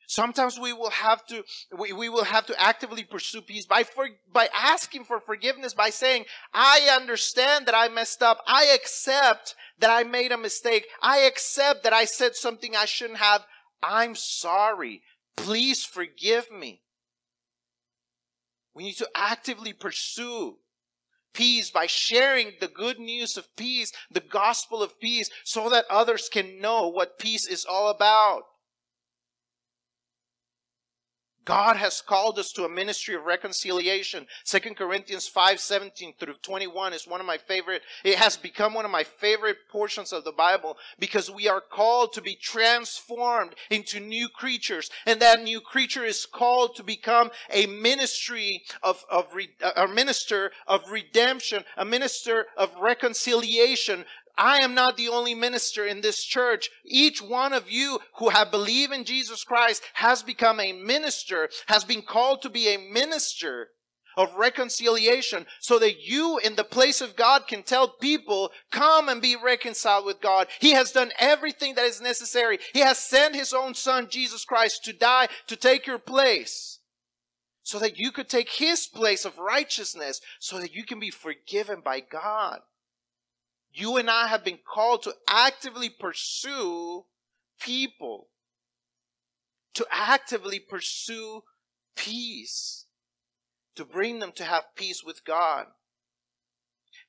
[0.09, 1.43] Sometimes we will have to,
[1.77, 5.91] we, we will have to actively pursue peace by, for, by asking for forgiveness, by
[5.91, 8.39] saying, I understand that I messed up.
[8.47, 10.87] I accept that I made a mistake.
[10.99, 13.45] I accept that I said something I shouldn't have.
[13.83, 15.03] I'm sorry.
[15.37, 16.81] Please forgive me.
[18.73, 20.57] We need to actively pursue
[21.35, 26.29] peace by sharing the good news of peace, the gospel of peace, so that others
[26.33, 28.45] can know what peace is all about.
[31.49, 34.27] God has called us to a ministry of reconciliation.
[34.43, 37.81] Second Corinthians 5, 17 through 21 is one of my favorite.
[38.03, 42.13] It has become one of my favorite portions of the Bible because we are called
[42.13, 44.91] to be transformed into new creatures.
[45.07, 49.25] And that new creature is called to become a ministry of, of,
[49.75, 54.05] a minister of redemption, a minister of reconciliation,
[54.39, 56.69] I am not the only minister in this church.
[56.85, 61.83] Each one of you who have believed in Jesus Christ has become a minister, has
[61.83, 63.67] been called to be a minister
[64.15, 69.21] of reconciliation so that you in the place of God can tell people, come and
[69.21, 70.47] be reconciled with God.
[70.59, 72.59] He has done everything that is necessary.
[72.73, 76.79] He has sent his own son, Jesus Christ, to die, to take your place
[77.61, 81.81] so that you could take his place of righteousness so that you can be forgiven
[81.83, 82.59] by God.
[83.71, 87.05] You and I have been called to actively pursue
[87.59, 88.29] people,
[89.73, 91.43] to actively pursue
[91.95, 92.87] peace,
[93.75, 95.67] to bring them to have peace with God.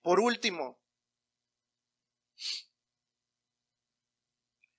[0.02, 0.78] Por último,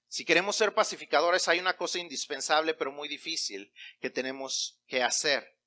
[0.08, 5.58] si queremos ser pacificadores, hay una cosa indispensable pero muy difícil que tenemos que hacer.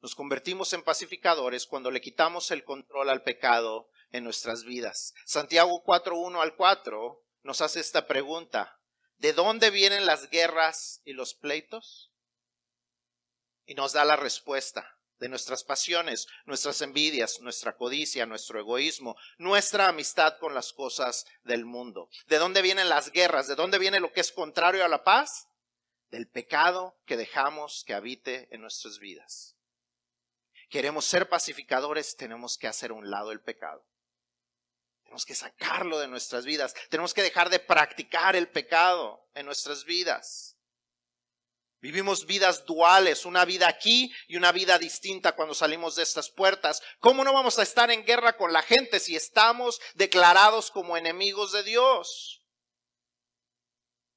[0.00, 5.12] Nos convertimos en pacificadores cuando le quitamos el control al pecado en nuestras vidas.
[5.26, 8.78] Santiago 4.1 al 4 nos hace esta pregunta.
[9.18, 12.12] ¿De dónde vienen las guerras y los pleitos?
[13.66, 19.88] Y nos da la respuesta de nuestras pasiones, nuestras envidias, nuestra codicia, nuestro egoísmo, nuestra
[19.88, 22.08] amistad con las cosas del mundo.
[22.28, 23.48] ¿De dónde vienen las guerras?
[23.48, 25.48] ¿De dónde viene lo que es contrario a la paz?
[26.10, 29.56] Del pecado que dejamos que habite en nuestras vidas.
[30.70, 33.84] Queremos ser pacificadores, tenemos que hacer a un lado el pecado.
[35.04, 36.74] Tenemos que sacarlo de nuestras vidas.
[36.90, 40.54] Tenemos que dejar de practicar el pecado en nuestras vidas.
[41.84, 46.82] Vivimos vidas duales, una vida aquí y una vida distinta cuando salimos de estas puertas.
[46.98, 51.52] ¿Cómo no vamos a estar en guerra con la gente si estamos declarados como enemigos
[51.52, 52.42] de Dios?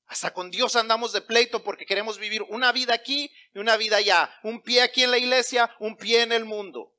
[0.05, 3.97] Hasta con Dios andamos de pleito porque queremos vivir una vida aquí y una vida
[3.97, 4.33] allá.
[4.43, 6.95] Un pie aquí en la iglesia, un pie en el mundo.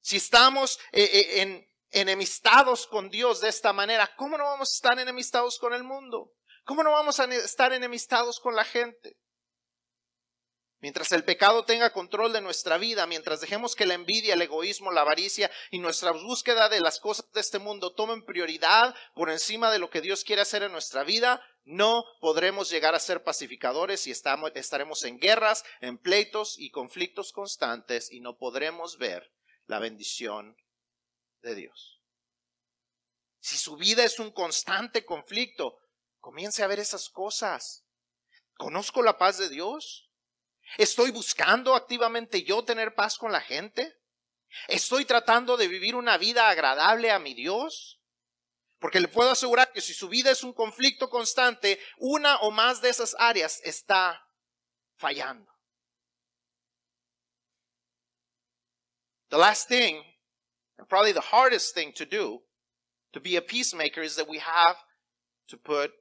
[0.00, 4.74] Si estamos eh, eh, en, enemistados con Dios de esta manera, ¿cómo no vamos a
[4.74, 6.32] estar enemistados con el mundo?
[6.64, 9.16] ¿Cómo no vamos a estar enemistados con la gente?
[10.80, 14.92] Mientras el pecado tenga control de nuestra vida, mientras dejemos que la envidia, el egoísmo,
[14.92, 19.72] la avaricia y nuestra búsqueda de las cosas de este mundo tomen prioridad por encima
[19.72, 24.06] de lo que Dios quiere hacer en nuestra vida, no podremos llegar a ser pacificadores
[24.06, 29.32] y estaremos en guerras, en pleitos y conflictos constantes y no podremos ver
[29.66, 30.56] la bendición
[31.42, 32.00] de Dios.
[33.40, 35.78] Si su vida es un constante conflicto,
[36.20, 37.84] comience a ver esas cosas.
[38.56, 40.10] ¿Conozco la paz de Dios?
[40.76, 43.96] ¿Estoy buscando activamente yo tener paz con la gente?
[44.66, 48.00] ¿Estoy tratando de vivir una vida agradable a mi Dios?
[48.78, 52.80] Porque le puedo asegurar que si su vida es un conflicto constante, una o más
[52.80, 54.26] de esas áreas está
[54.96, 55.50] fallando.
[59.28, 60.07] The last thing
[60.78, 62.40] And probably the hardest thing to do
[63.12, 64.76] to be a peacemaker is that we have
[65.48, 65.92] to put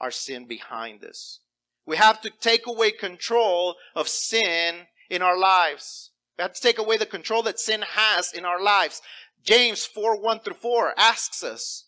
[0.00, 1.40] our sin behind us.
[1.86, 6.10] We have to take away control of sin in our lives.
[6.38, 9.02] We have to take away the control that sin has in our lives.
[9.42, 11.86] James 4 1 through 4 asks us,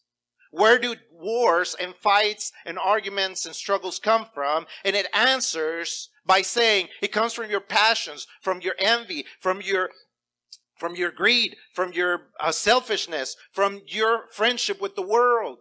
[0.50, 4.66] Where do wars and fights and arguments and struggles come from?
[4.84, 9.90] And it answers by saying it comes from your passions, from your envy, from your
[10.76, 15.58] from your greed, from your uh, selfishness, from your friendship with the world.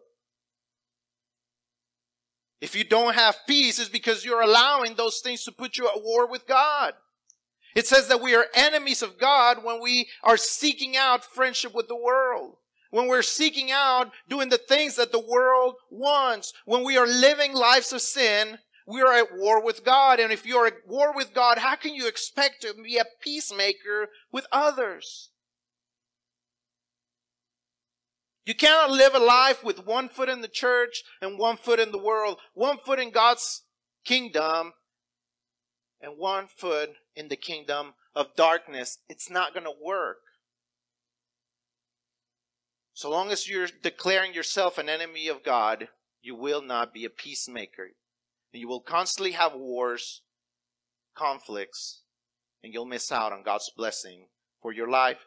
[2.62, 6.02] If you don't have peace, it's because you're allowing those things to put you at
[6.02, 6.94] war with God.
[7.76, 11.88] It says that we are enemies of God when we are seeking out friendship with
[11.88, 12.56] the world.
[12.92, 16.54] When we're seeking out doing the things that the world wants.
[16.66, 20.20] When we are living lives of sin, we are at war with God.
[20.20, 24.10] And if you're at war with God, how can you expect to be a peacemaker
[24.32, 25.30] with others?
[28.46, 31.92] You cannot live a life with one foot in the church and one foot in
[31.92, 33.64] the world, one foot in God's
[34.06, 34.74] kingdom
[36.00, 39.00] and one foot in the kingdom of darkness.
[39.10, 40.18] It's not going to work.
[42.94, 45.88] So long as you're declaring yourself an enemy of God,
[46.22, 47.90] you will not be a peacemaker.
[48.56, 50.22] You will constantly have wars,
[51.16, 52.02] conflicts,
[52.64, 54.28] and you'll miss out on God's blessing
[54.62, 55.20] for your life.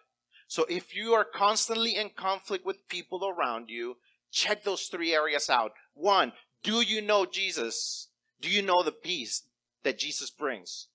[0.47, 3.97] So if you are constantly in conflict with people around you,
[4.31, 5.73] check those three areas out.
[5.95, 8.09] One, do you know Jesus?
[8.41, 9.43] Do you know the peace
[9.83, 10.89] that Jesus brings?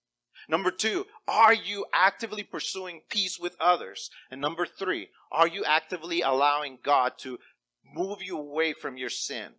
[0.49, 4.09] Number two, are you actively pursuing peace with others?
[4.29, 7.39] And number three, are you actively allowing God to
[7.93, 9.53] move you away from your sin?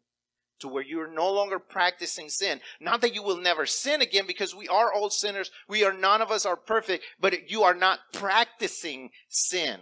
[0.61, 2.61] To where you're no longer practicing sin.
[2.81, 5.51] Not that you will never sin again because we are all sinners.
[5.69, 9.81] We are, none of us are perfect, but you are not practicing sin.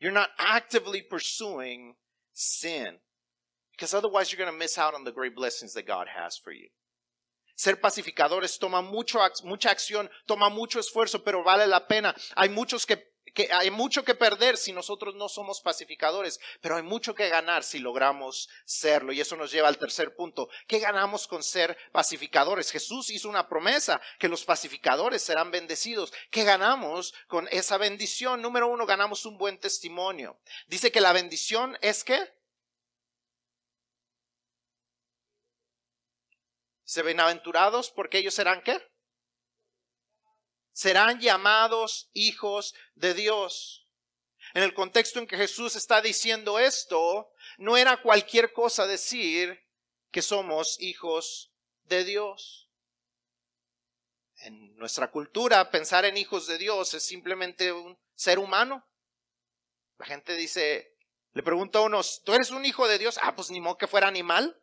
[0.00, 1.94] You're not actively pursuing
[2.32, 2.96] sin
[3.72, 6.52] because otherwise you're going to miss out on the great blessings that God has for
[6.52, 6.68] you.
[7.56, 12.14] Ser pacificadores toma mucho, mucha acción, toma mucho esfuerzo, pero vale la pena.
[12.36, 12.96] Hay muchos que
[13.34, 17.64] que hay mucho que perder si nosotros no somos pacificadores, pero hay mucho que ganar
[17.64, 19.12] si logramos serlo.
[19.12, 20.48] Y eso nos lleva al tercer punto.
[20.66, 22.70] ¿Qué ganamos con ser pacificadores?
[22.70, 26.12] Jesús hizo una promesa que los pacificadores serán bendecidos.
[26.30, 28.40] ¿Qué ganamos con esa bendición?
[28.40, 30.38] Número uno, ganamos un buen testimonio.
[30.68, 32.32] Dice que la bendición es que
[36.84, 38.80] se bienaventurados porque ellos serán qué?
[40.74, 43.88] Serán llamados hijos de Dios.
[44.52, 49.64] En el contexto en que Jesús está diciendo esto, no era cualquier cosa decir
[50.10, 51.52] que somos hijos
[51.84, 52.68] de Dios.
[54.36, 58.86] En nuestra cultura, pensar en hijos de Dios es simplemente un ser humano.
[59.98, 60.96] La gente dice,
[61.32, 63.18] le pregunta a unos, ¿tú eres un hijo de Dios?
[63.22, 64.60] Ah, pues ni modo que fuera animal.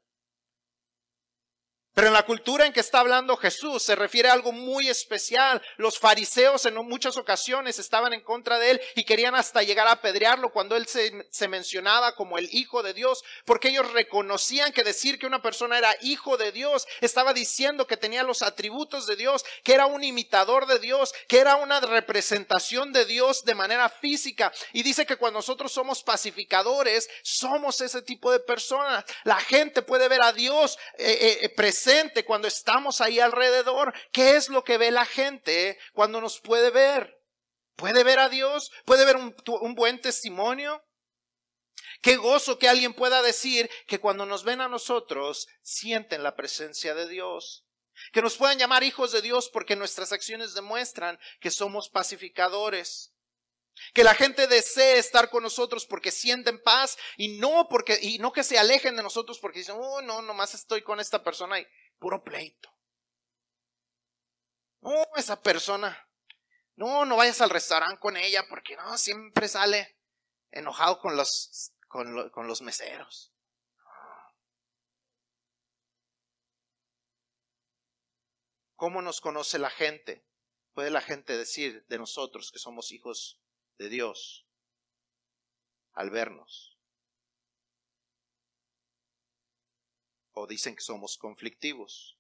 [1.94, 5.62] Pero en la cultura en que está hablando Jesús se refiere a algo muy especial.
[5.76, 9.94] Los fariseos en muchas ocasiones estaban en contra de él y querían hasta llegar a
[9.94, 15.20] apedrearlo cuando él se, mencionaba como el Hijo de Dios, porque ellos reconocían que decir
[15.20, 19.44] que una persona era Hijo de Dios estaba diciendo que tenía los atributos de Dios,
[19.64, 24.54] que era un imitador de Dios, que era una representación de Dios de manera física.
[24.72, 29.04] Y dice que cuando nosotros somos pacificadores, somos ese tipo de personas.
[29.26, 31.81] La gente puede ver a Dios eh, eh, presente
[32.26, 33.94] cuando estamos ahí alrededor.
[34.12, 37.20] ¿Qué es lo que ve la gente cuando nos puede ver?
[37.76, 38.72] ¿Puede ver a Dios?
[38.86, 40.84] ¿Puede ver un, un buen testimonio?
[42.02, 46.96] Qué gozo que alguien pueda decir que cuando nos ven a nosotros sienten la presencia
[46.96, 47.66] de Dios.
[48.12, 53.14] Que nos puedan llamar hijos de Dios porque nuestras acciones demuestran que somos pacificadores.
[53.94, 58.32] Que la gente desee estar con nosotros porque sienten paz y no porque, y no
[58.32, 61.68] que se alejen de nosotros porque dicen, oh, no, nomás estoy con esta persona y
[62.00, 62.70] puro pleito.
[64.82, 66.08] No, esa persona,
[66.76, 69.98] no, no vayas al restaurante con ella porque no, siempre sale
[70.52, 73.32] enojado con los, con, con los meseros.
[78.76, 80.26] ¿Cómo nos conoce la gente?
[80.74, 83.40] Puede la gente decir de nosotros que somos hijos
[83.82, 84.46] de Dios
[85.94, 86.78] al vernos.
[90.34, 92.16] O dicen que somos conflictivos.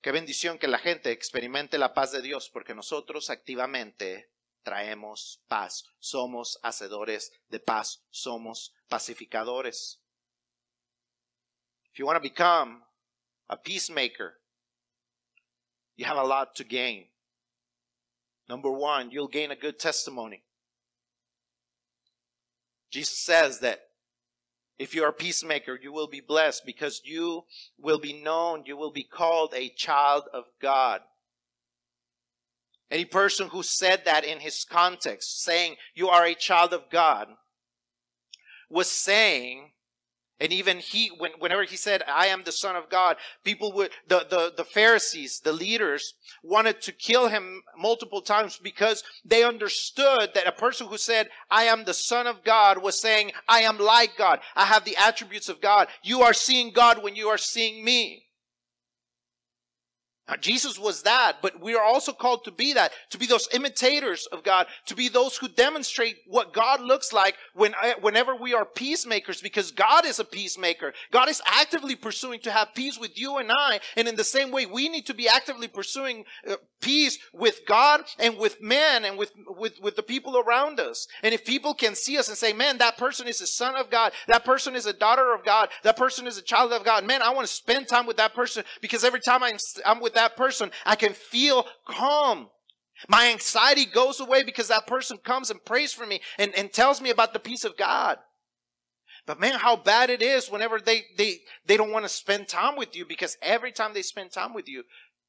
[0.00, 4.32] Qué bendición que la gente experimente la paz de Dios porque nosotros activamente
[4.62, 5.84] traemos paz.
[5.98, 8.02] Somos hacedores de paz.
[8.08, 10.00] Somos pacificadores.
[11.92, 12.82] If you want to become
[13.48, 14.40] a peacemaker,
[15.96, 17.09] you have a lot to gain.
[18.50, 20.42] Number one, you'll gain a good testimony.
[22.90, 23.78] Jesus says that
[24.76, 27.44] if you're a peacemaker, you will be blessed because you
[27.78, 31.00] will be known, you will be called a child of God.
[32.90, 37.28] Any person who said that in his context, saying you are a child of God,
[38.68, 39.70] was saying
[40.40, 43.90] And even he, when, whenever he said, I am the son of God, people would,
[44.08, 50.30] the, the, the Pharisees, the leaders, wanted to kill him multiple times because they understood
[50.34, 53.78] that a person who said, I am the son of God was saying, I am
[53.78, 54.40] like God.
[54.56, 55.88] I have the attributes of God.
[56.02, 58.24] You are seeing God when you are seeing me.
[60.30, 63.48] Now, Jesus was that, but we are also called to be that, to be those
[63.52, 68.36] imitators of God, to be those who demonstrate what God looks like when, uh, whenever
[68.36, 70.92] we are peacemakers, because God is a peacemaker.
[71.10, 74.52] God is actively pursuing to have peace with you and I, and in the same
[74.52, 79.18] way, we need to be actively pursuing uh, peace with God and with men and
[79.18, 81.08] with, with, with the people around us.
[81.24, 83.90] And if people can see us and say, man, that person is a son of
[83.90, 87.04] God, that person is a daughter of God, that person is a child of God,
[87.04, 90.14] man, I want to spend time with that person because every time I'm, I'm with
[90.14, 92.48] that person, I can feel calm.
[93.08, 97.00] My anxiety goes away because that person comes and prays for me and, and tells
[97.00, 98.18] me about the peace of God.
[99.26, 102.76] But man, how bad it is whenever they, they, they don't want to spend time
[102.76, 104.84] with you because every time they spend time with you,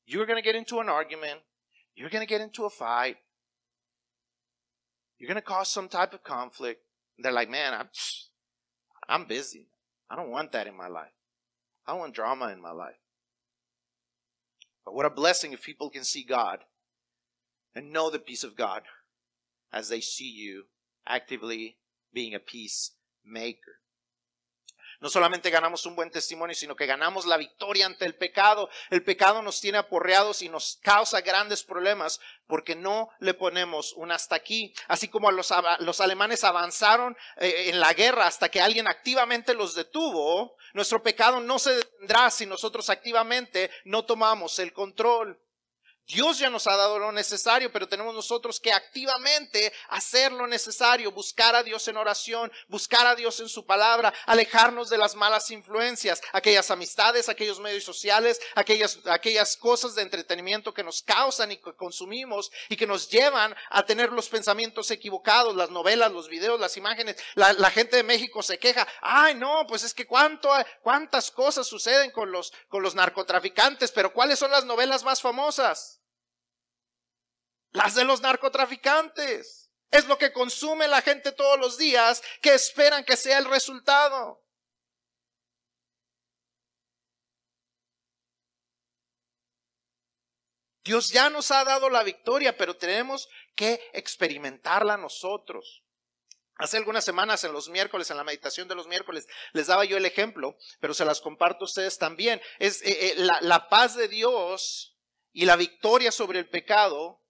[0.05, 1.39] you're going to get into an argument.
[1.95, 3.17] You're going to get into a fight.
[5.17, 6.81] You're going to cause some type of conflict.
[7.19, 7.89] They're like, man, I'm,
[9.07, 9.67] I'm busy.
[10.09, 11.11] I don't want that in my life.
[11.85, 12.95] I want drama in my life.
[14.85, 16.59] But what a blessing if people can see God
[17.75, 18.83] and know the peace of God
[19.71, 20.65] as they see you
[21.05, 21.77] actively
[22.13, 23.81] being a peacemaker.
[25.01, 28.69] No solamente ganamos un buen testimonio, sino que ganamos la victoria ante el pecado.
[28.91, 34.11] El pecado nos tiene aporreados y nos causa grandes problemas porque no le ponemos un
[34.11, 34.75] hasta aquí.
[34.87, 39.73] Así como los, los alemanes avanzaron eh, en la guerra hasta que alguien activamente los
[39.73, 45.39] detuvo, nuestro pecado no se detendrá si nosotros activamente no tomamos el control.
[46.11, 51.11] Dios ya nos ha dado lo necesario, pero tenemos nosotros que activamente hacer lo necesario,
[51.11, 55.49] buscar a Dios en oración, buscar a Dios en su palabra, alejarnos de las malas
[55.51, 61.57] influencias, aquellas amistades, aquellos medios sociales, aquellas, aquellas cosas de entretenimiento que nos causan y
[61.57, 66.59] que consumimos y que nos llevan a tener los pensamientos equivocados, las novelas, los videos,
[66.59, 67.15] las imágenes.
[67.35, 70.51] La, la gente de México se queja, ay no, pues es que cuánto,
[70.81, 76.00] cuántas cosas suceden con los, con los narcotraficantes, pero ¿cuáles son las novelas más famosas?
[77.71, 79.71] Las de los narcotraficantes.
[79.91, 84.41] Es lo que consume la gente todos los días que esperan que sea el resultado.
[90.83, 95.83] Dios ya nos ha dado la victoria, pero tenemos que experimentarla nosotros.
[96.55, 99.97] Hace algunas semanas en los miércoles, en la meditación de los miércoles, les daba yo
[99.97, 102.41] el ejemplo, pero se las comparto a ustedes también.
[102.59, 104.97] Es eh, eh, la, la paz de Dios
[105.33, 107.20] y la victoria sobre el pecado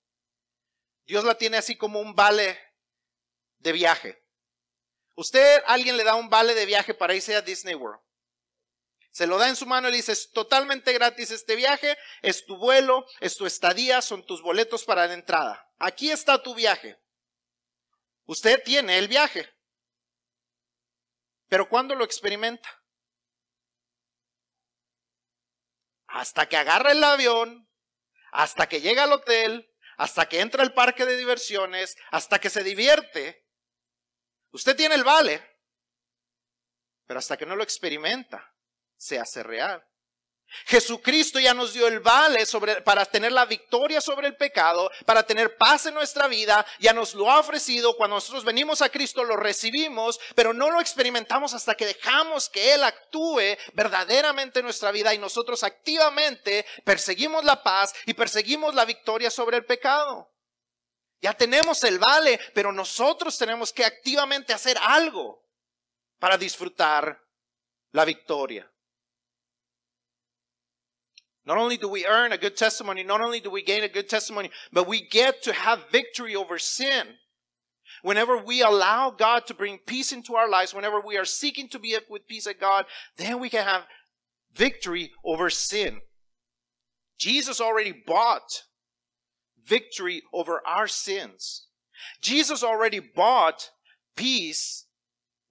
[1.12, 2.58] Dios la tiene así como un vale
[3.58, 4.24] de viaje.
[5.18, 8.02] Usted, alguien le da un vale de viaje para irse a Disney World.
[9.12, 12.46] Se lo da en su mano y le dice, es totalmente gratis este viaje, es
[12.46, 15.70] tu vuelo, es tu estadía, son tus boletos para la entrada.
[15.80, 16.98] Aquí está tu viaje.
[18.24, 19.54] Usted tiene el viaje.
[21.50, 22.70] Pero ¿cuándo lo experimenta?
[26.08, 27.70] Hasta que agarra el avión,
[28.32, 29.71] hasta que llega al hotel,
[30.02, 33.46] hasta que entra al parque de diversiones, hasta que se divierte.
[34.52, 35.48] Usted tiene el vale,
[37.06, 38.52] pero hasta que no lo experimenta,
[38.98, 39.88] se hace real.
[40.66, 45.24] Jesucristo ya nos dio el vale sobre, para tener la victoria sobre el pecado, para
[45.24, 47.96] tener paz en nuestra vida, ya nos lo ha ofrecido.
[47.96, 52.74] Cuando nosotros venimos a Cristo lo recibimos, pero no lo experimentamos hasta que dejamos que
[52.74, 58.86] Él actúe verdaderamente en nuestra vida y nosotros activamente perseguimos la paz y perseguimos la
[58.86, 60.32] victoria sobre el pecado.
[61.22, 65.46] Ya tenemos el vale, pero nosotros tenemos que activamente hacer algo
[66.20, 67.22] para disfrutar
[67.92, 68.71] la victoria.
[71.46, 74.08] Not only do we earn a good testimony, not only do we gain a good
[74.10, 77.08] testimony, but we get to have victory over sin.
[78.04, 81.80] Whenever we allow God to bring peace into our lives, whenever we are seeking to
[81.80, 82.86] be with peace at God,
[83.18, 83.84] then we can have
[84.54, 86.02] victory over sin.
[87.18, 88.64] Jesus already bought
[89.64, 91.68] victory over our sins.
[92.22, 93.70] Jesus already bought
[94.16, 94.86] peace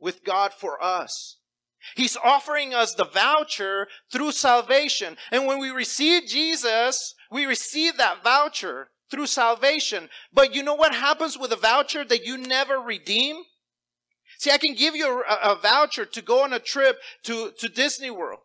[0.01, 1.40] with God for us.
[1.97, 5.17] He's offering us the voucher through salvation.
[5.33, 10.09] And when we receive Jesus, we receive that voucher through salvation.
[10.33, 13.37] But you know what happens with a voucher that you never redeem?
[14.39, 17.69] See, I can give you a, a voucher to go on a trip to, to
[17.69, 18.41] Disney World.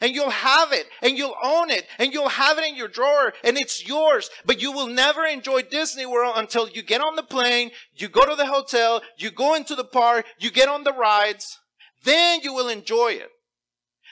[0.00, 3.32] And you'll have it, and you'll own it, and you'll have it in your drawer,
[3.42, 4.30] and it's yours.
[4.44, 8.24] But you will never enjoy Disney World until you get on the plane, you go
[8.24, 11.58] to the hotel, you go into the park, you get on the rides,
[12.04, 13.30] then you will enjoy it.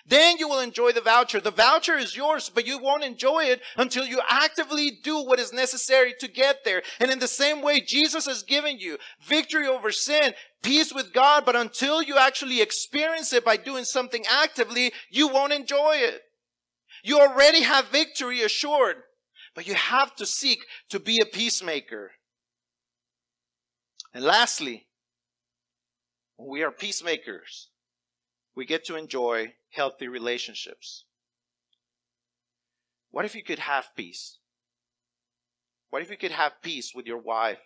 [0.06, 1.38] Then you will enjoy the voucher.
[1.38, 5.52] The voucher is yours, but you won't enjoy it until you actively do what is
[5.52, 6.82] necessary to get there.
[6.98, 10.32] And in the same way, Jesus has given you victory over sin,
[10.62, 15.52] peace with God, but until you actually experience it by doing something actively, you won't
[15.52, 16.22] enjoy it.
[17.04, 18.96] You already have victory assured,
[19.54, 22.12] but you have to seek to be a peacemaker.
[24.14, 24.86] And lastly,
[26.38, 27.68] we are peacemakers,
[28.58, 31.04] we get to enjoy healthy relationships.
[33.12, 34.40] What if you could have peace?
[35.90, 37.60] What if you could have peace with your wife,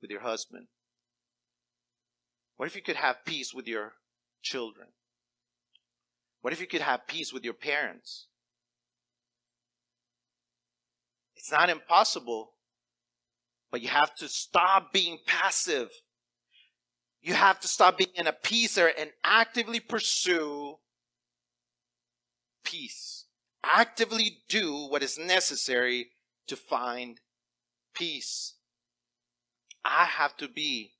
[0.00, 0.68] with your husband?
[2.56, 3.94] What if you could have peace with your
[4.42, 4.90] children?
[6.40, 8.28] What if you could have peace with your parents?
[11.34, 12.52] It's not impossible,
[13.72, 15.88] but you have to stop being passive.
[17.22, 20.78] You have to stop being an appeaser and actively pursue
[22.64, 23.26] peace.
[23.62, 26.10] Actively do what is necessary
[26.48, 27.20] to find
[27.94, 28.54] peace.
[29.84, 30.94] I have to be,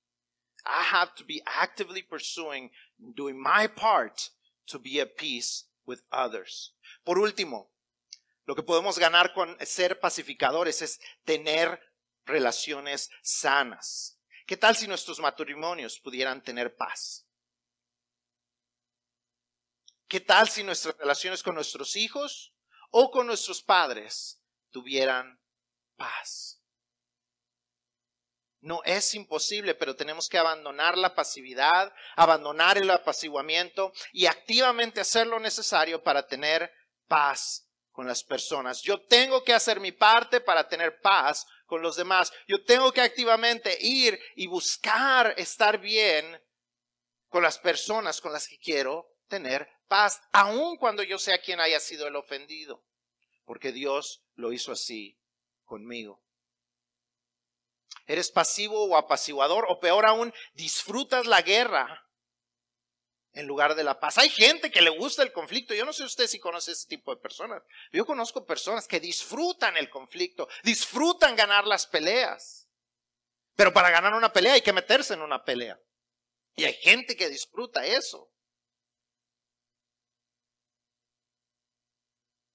[0.64, 2.70] I have to be actively pursuing,
[3.16, 4.30] doing my part
[4.68, 6.72] to be at peace with others.
[7.04, 7.66] Por último,
[8.46, 11.80] lo que podemos ganar con ser pacificadores es tener
[12.26, 14.16] relaciones sanas.
[14.52, 17.26] ¿Qué tal si nuestros matrimonios pudieran tener paz?
[20.06, 22.52] ¿Qué tal si nuestras relaciones con nuestros hijos
[22.90, 25.40] o con nuestros padres tuvieran
[25.96, 26.60] paz?
[28.60, 35.28] No es imposible, pero tenemos que abandonar la pasividad, abandonar el apaciguamiento y activamente hacer
[35.28, 36.70] lo necesario para tener
[37.06, 38.82] paz con las personas.
[38.82, 42.34] Yo tengo que hacer mi parte para tener paz con los demás.
[42.46, 46.38] Yo tengo que activamente ir y buscar estar bien
[47.30, 51.80] con las personas con las que quiero tener paz, aun cuando yo sea quien haya
[51.80, 52.84] sido el ofendido,
[53.46, 55.18] porque Dios lo hizo así
[55.64, 56.22] conmigo.
[58.06, 59.64] ¿Eres pasivo o apaciguador?
[59.70, 62.06] O peor aún, disfrutas la guerra
[63.34, 64.18] en lugar de la paz.
[64.18, 65.74] Hay gente que le gusta el conflicto.
[65.74, 67.62] Yo no sé usted si conoce ese tipo de personas.
[67.92, 72.68] Yo conozco personas que disfrutan el conflicto, disfrutan ganar las peleas.
[73.56, 75.78] Pero para ganar una pelea hay que meterse en una pelea.
[76.54, 78.30] Y hay gente que disfruta eso.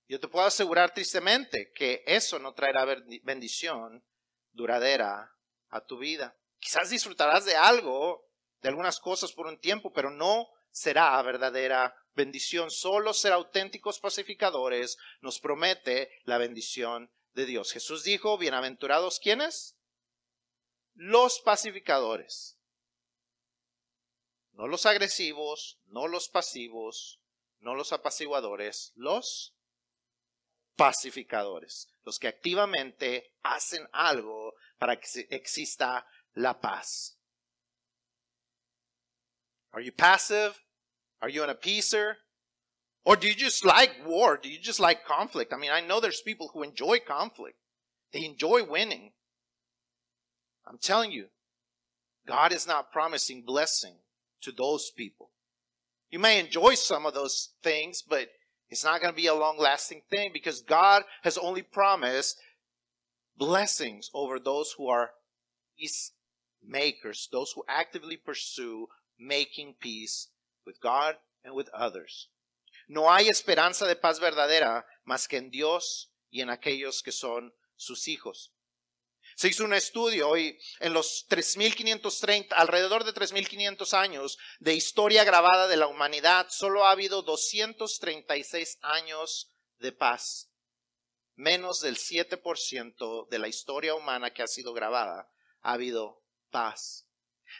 [0.07, 2.85] Yo te puedo asegurar tristemente que eso no traerá
[3.23, 4.05] bendición
[4.51, 5.35] duradera
[5.69, 6.37] a tu vida.
[6.59, 8.25] Quizás disfrutarás de algo,
[8.61, 12.71] de algunas cosas por un tiempo, pero no será verdadera bendición.
[12.71, 17.71] Solo ser auténticos pacificadores nos promete la bendición de Dios.
[17.71, 19.77] Jesús dijo, bienaventurados quiénes?
[20.95, 22.57] Los pacificadores.
[24.53, 27.21] No los agresivos, no los pasivos,
[27.59, 29.53] no los apaciguadores, los
[30.75, 37.16] pacificadores, los que activamente hacen algo para que exista la paz.
[39.77, 40.59] Are you passive?
[41.21, 42.13] Are you an appeaser?
[43.05, 44.35] Or do you just like war?
[44.35, 45.53] Do you just like conflict?
[45.53, 47.57] I mean, I know there's people who enjoy conflict.
[48.11, 49.11] They enjoy winning.
[50.65, 51.27] I'm telling you,
[52.25, 53.97] God is not promising blessing
[54.41, 55.29] to those people.
[56.09, 58.29] You may enjoy some of those things, but
[58.71, 62.39] it's not going to be a long lasting thing because God has only promised
[63.37, 65.11] blessings over those who are
[65.77, 68.87] peacemakers, those who actively pursue
[69.17, 70.29] making peace
[70.65, 72.29] with God and with others.
[72.87, 77.53] No hay esperanza de paz verdadera más que en Dios y en aquellos que son
[77.75, 78.53] sus hijos.
[79.35, 85.67] Se hizo un estudio hoy en los 3530, alrededor de 3500 años de historia grabada
[85.67, 90.49] de la humanidad, solo ha habido 236 años de paz.
[91.35, 95.29] Menos del 7% de la historia humana que ha sido grabada
[95.61, 97.06] ha habido paz.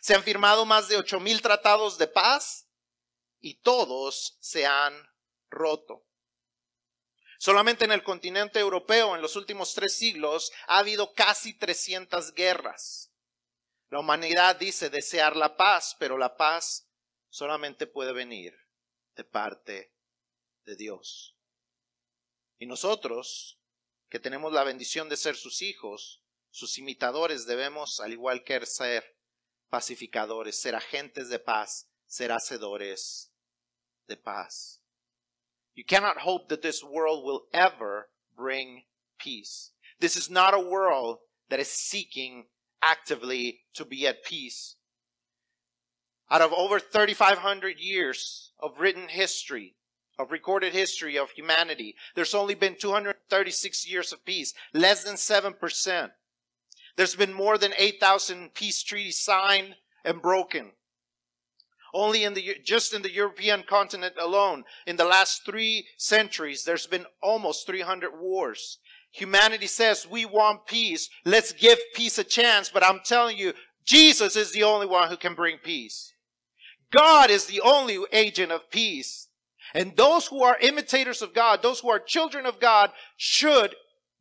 [0.01, 2.67] Se han firmado más de 8000 tratados de paz
[3.39, 4.93] y todos se han
[5.49, 6.05] roto.
[7.39, 13.11] Solamente en el continente europeo en los últimos tres siglos ha habido casi 300 guerras.
[13.89, 16.89] La humanidad dice desear la paz, pero la paz
[17.29, 18.57] solamente puede venir
[19.15, 19.93] de parte
[20.65, 21.37] de Dios.
[22.59, 23.59] Y nosotros,
[24.09, 29.16] que tenemos la bendición de ser sus hijos, sus imitadores, debemos, al igual que ser
[29.71, 33.27] pacificadores, ser agentes de paz, ser hacedores
[34.07, 34.79] de paz.
[35.75, 38.83] You cannot hope that this world will ever bring
[39.19, 39.71] peace.
[39.99, 41.17] This is not a world
[41.49, 42.45] that is seeking
[42.81, 44.75] actively to be at peace.
[46.29, 49.75] Out of over 3,500 years of written history,
[50.19, 56.09] of recorded history of humanity, there's only been 236 years of peace, less than 7%.
[56.97, 60.71] There's been more than 8,000 peace treaties signed and broken.
[61.93, 66.87] Only in the, just in the European continent alone, in the last three centuries, there's
[66.87, 68.79] been almost 300 wars.
[69.11, 71.09] Humanity says, we want peace.
[71.23, 72.69] Let's give peace a chance.
[72.69, 73.53] But I'm telling you,
[73.85, 76.13] Jesus is the only one who can bring peace.
[76.91, 79.27] God is the only agent of peace.
[79.73, 83.75] And those who are imitators of God, those who are children of God, should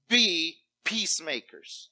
[0.09, 1.91] be peacemakers.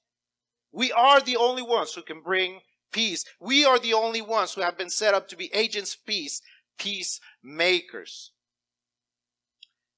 [0.74, 2.60] We are the only ones who can bring
[2.90, 3.24] peace.
[3.38, 6.42] We are the only ones who have been set up to be agents of peace,
[6.76, 8.32] peacemakers.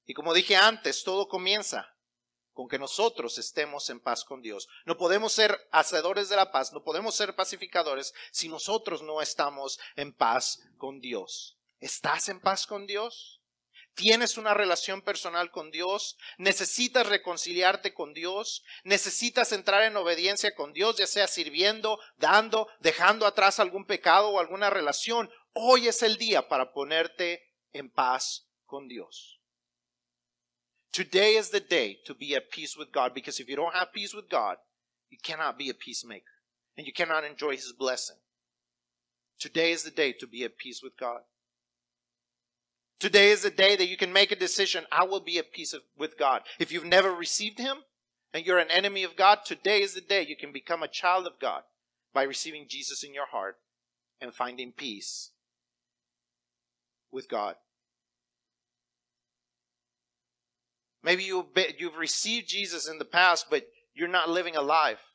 [0.05, 1.87] Y como dije antes, todo comienza
[2.53, 4.67] con que nosotros estemos en paz con Dios.
[4.85, 9.79] No podemos ser hacedores de la paz, no podemos ser pacificadores si nosotros no estamos
[9.95, 11.57] en paz con Dios.
[11.79, 13.41] ¿Estás en paz con Dios?
[13.97, 16.19] ¿Tienes una relación personal con Dios?
[16.37, 18.63] ¿Necesitas reconciliarte con Dios?
[18.83, 24.39] ¿Necesitas entrar en obediencia con Dios, ya sea sirviendo, dando, dejando atrás algún pecado o
[24.39, 25.31] alguna relación?
[25.53, 27.41] Hoy es el día para ponerte
[27.73, 29.41] en paz con Dios.
[30.91, 33.91] Today is the day to be at peace with God because if you don't have
[33.91, 34.59] peace with God,
[35.09, 36.43] you cannot be a peacemaker
[36.77, 38.17] and you cannot enjoy His blessing.
[39.39, 41.21] Today is the day to be at peace with God.
[42.99, 44.85] Today is the day that you can make a decision.
[44.91, 46.41] I will be at peace with God.
[46.59, 47.77] If you've never received Him
[48.33, 51.27] and you're an enemy of God, today is the day you can become a child
[51.27, 51.61] of God
[52.13, 53.57] by receiving Jesus in your heart
[54.19, 55.31] and finding peace
[57.11, 57.55] with God.
[61.03, 65.13] Maybe you've, been, you've received Jesus in the past, but you're not living a life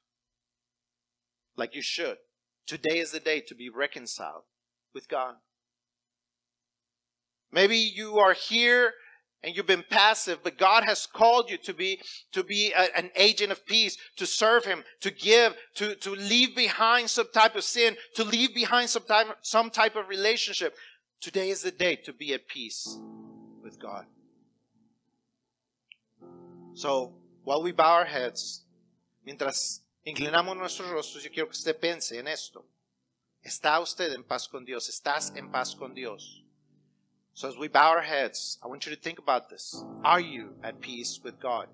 [1.56, 2.18] like you should.
[2.66, 4.44] Today is the day to be reconciled
[4.94, 5.34] with God.
[7.52, 8.94] Maybe you are here
[9.42, 12.00] and you've been passive, but God has called you to be,
[12.32, 16.54] to be a, an agent of peace, to serve Him, to give, to, to leave
[16.54, 20.76] behind some type of sin, to leave behind some type, some type of relationship.
[21.20, 22.98] Today is the day to be at peace
[23.62, 24.06] with God.
[26.74, 27.12] So,
[27.44, 28.64] while we bow our heads,
[29.26, 32.64] mientras inclinamos nuestros rostros, yo quiero que usted piense en esto.
[33.44, 34.88] ¿Está usted en paz con Dios?
[34.88, 36.41] ¿Estás en paz con Dios?
[37.34, 39.82] So as we bow our heads, I want you to think about this.
[40.04, 41.68] Are you at peace with God?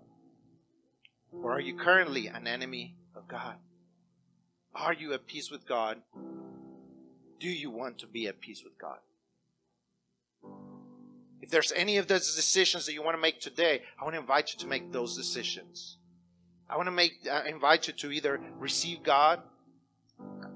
[1.33, 3.57] Or are you currently an enemy of God?
[4.75, 6.01] Are you at peace with God?
[7.41, 8.99] Do you want to be at peace with God?
[11.41, 14.21] If there's any of those decisions that you want to make today, I want to
[14.21, 15.99] invite you to make those decisions.
[16.69, 19.41] I want to make uh, invite you to either receive God,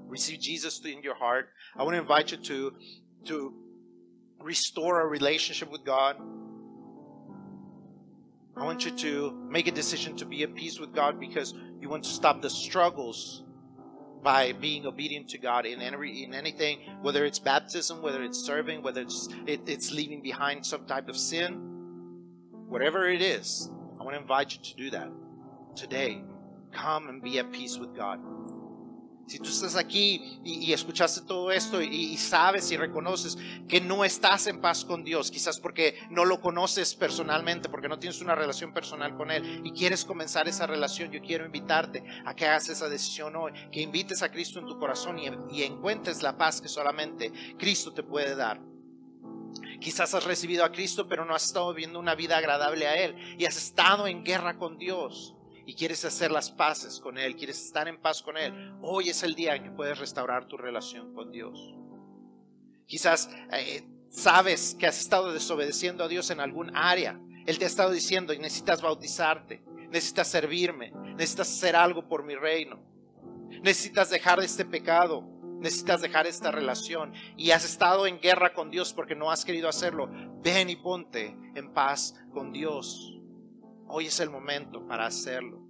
[0.07, 1.49] receive Jesus in your heart.
[1.75, 2.73] I want to invite you to
[3.25, 3.53] to
[4.43, 6.17] restore a relationship with God.
[8.55, 11.89] I want you to make a decision to be at peace with God because you
[11.89, 13.43] want to stop the struggles
[14.21, 18.83] by being obedient to God in any in anything, whether it's baptism, whether it's serving,
[18.83, 21.53] whether it's it, it's leaving behind some type of sin,
[22.67, 23.69] whatever it is.
[23.99, 25.09] I want to invite you to do that
[25.75, 26.21] today.
[26.71, 28.19] Come and be at peace with God.
[29.25, 33.37] Si tú estás aquí y, escuchaste todo esto y, sabes y reconoces
[33.69, 37.99] que no estás en paz con Dios, quizás porque no lo conoces personalmente, porque no
[37.99, 42.35] tienes una relación personal con Él y quieres comenzar esa relación, yo quiero invitarte a
[42.35, 46.21] que hagas esa decisión hoy, que invites a Cristo en tu corazón y, y encuentres
[46.21, 48.61] la paz que solamente Cristo te puede dar.
[49.79, 53.15] Quizás has recibido a Cristo, pero no has estado viviendo una vida agradable a Él
[53.37, 57.63] y has estado en guerra con Dios y quieres hacer las paces con Él, quieres
[57.63, 61.13] estar en paz con Él, hoy es el día en que puedes restaurar tu relación
[61.13, 61.75] con Dios.
[62.85, 67.19] Quizás eh, sabes que has estado desobedeciendo a Dios en algún área.
[67.45, 72.79] Él te ha estado diciendo, necesitas bautizarte, necesitas servirme, necesitas hacer algo por mi reino,
[73.61, 75.23] necesitas dejar este pecado,
[75.59, 79.69] necesitas dejar esta relación y has estado en guerra con Dios porque no has querido
[79.69, 80.09] hacerlo.
[80.41, 83.13] Ven y ponte en paz con Dios.
[83.95, 85.61] Hoy es el momento para hacerlo.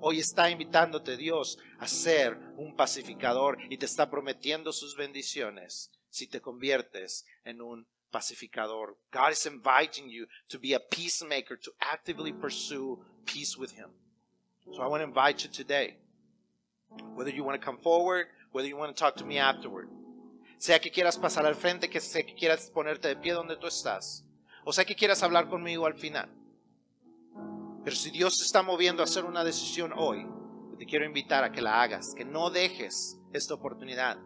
[0.00, 6.26] Hoy está invitándote Dios a ser un pacificador y te está prometiendo sus bendiciones si
[6.26, 8.98] te conviertes en un pacificador.
[9.12, 13.90] God is inviting you to be a peacemaker, to actively pursue peace with Him.
[14.72, 15.98] So I want to invite you today,
[17.14, 19.88] whether you want to come forward, whether you want to talk to me afterward,
[20.58, 23.68] sea que quieras pasar al frente, que sea que quieras ponerte de pie donde tú
[23.68, 24.24] estás,
[24.64, 26.28] o sea que quieras hablar conmigo al final.
[27.84, 30.26] Pero si Dios te está moviendo a hacer una decisión hoy,
[30.78, 34.16] te quiero invitar a que la hagas, que no dejes esta oportunidad.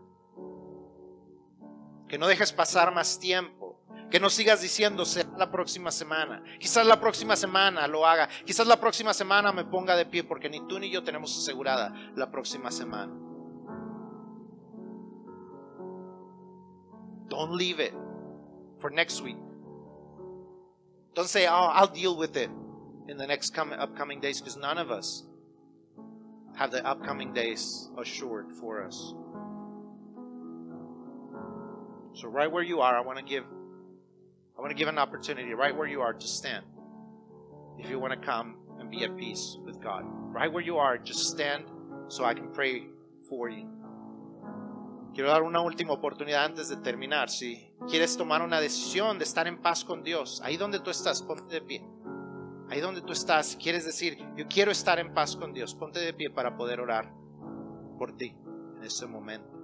[2.09, 3.81] Que no dejes pasar más tiempo.
[4.11, 6.43] Que no sigas diciendo será la próxima semana.
[6.59, 8.29] Quizás la próxima semana lo haga.
[8.47, 11.93] Quizás la próxima semana me ponga de pie porque ni tú ni yo tenemos asegurada
[12.15, 13.13] la próxima semana.
[17.29, 17.93] Don't leave it
[18.79, 19.37] for next week.
[21.15, 22.49] Don't say, oh, I'll deal with it
[23.09, 25.25] in the next upcoming days because none of us
[26.57, 29.15] have the upcoming days assured for us.
[32.13, 33.45] So right where you are, I want to give
[34.57, 36.65] I want to give an opportunity right where you are to stand.
[37.79, 40.03] If you want to come and be at peace with God.
[40.05, 41.65] Right where you are, just stand
[42.09, 42.87] so I can pray
[43.29, 43.69] for you.
[45.15, 47.29] Quiero dar una última oportunidad antes de terminar.
[47.29, 51.23] Si quieres tomar una decisión de estar en paz con Dios, ahí donde tú estás,
[51.23, 51.85] ponte de pie.
[52.71, 56.13] Ahí donde tú estás, quieres decir, yo quiero estar en paz con Dios, ponte de
[56.13, 57.13] pie para poder orar
[57.99, 58.37] por ti
[58.77, 59.58] en este momento.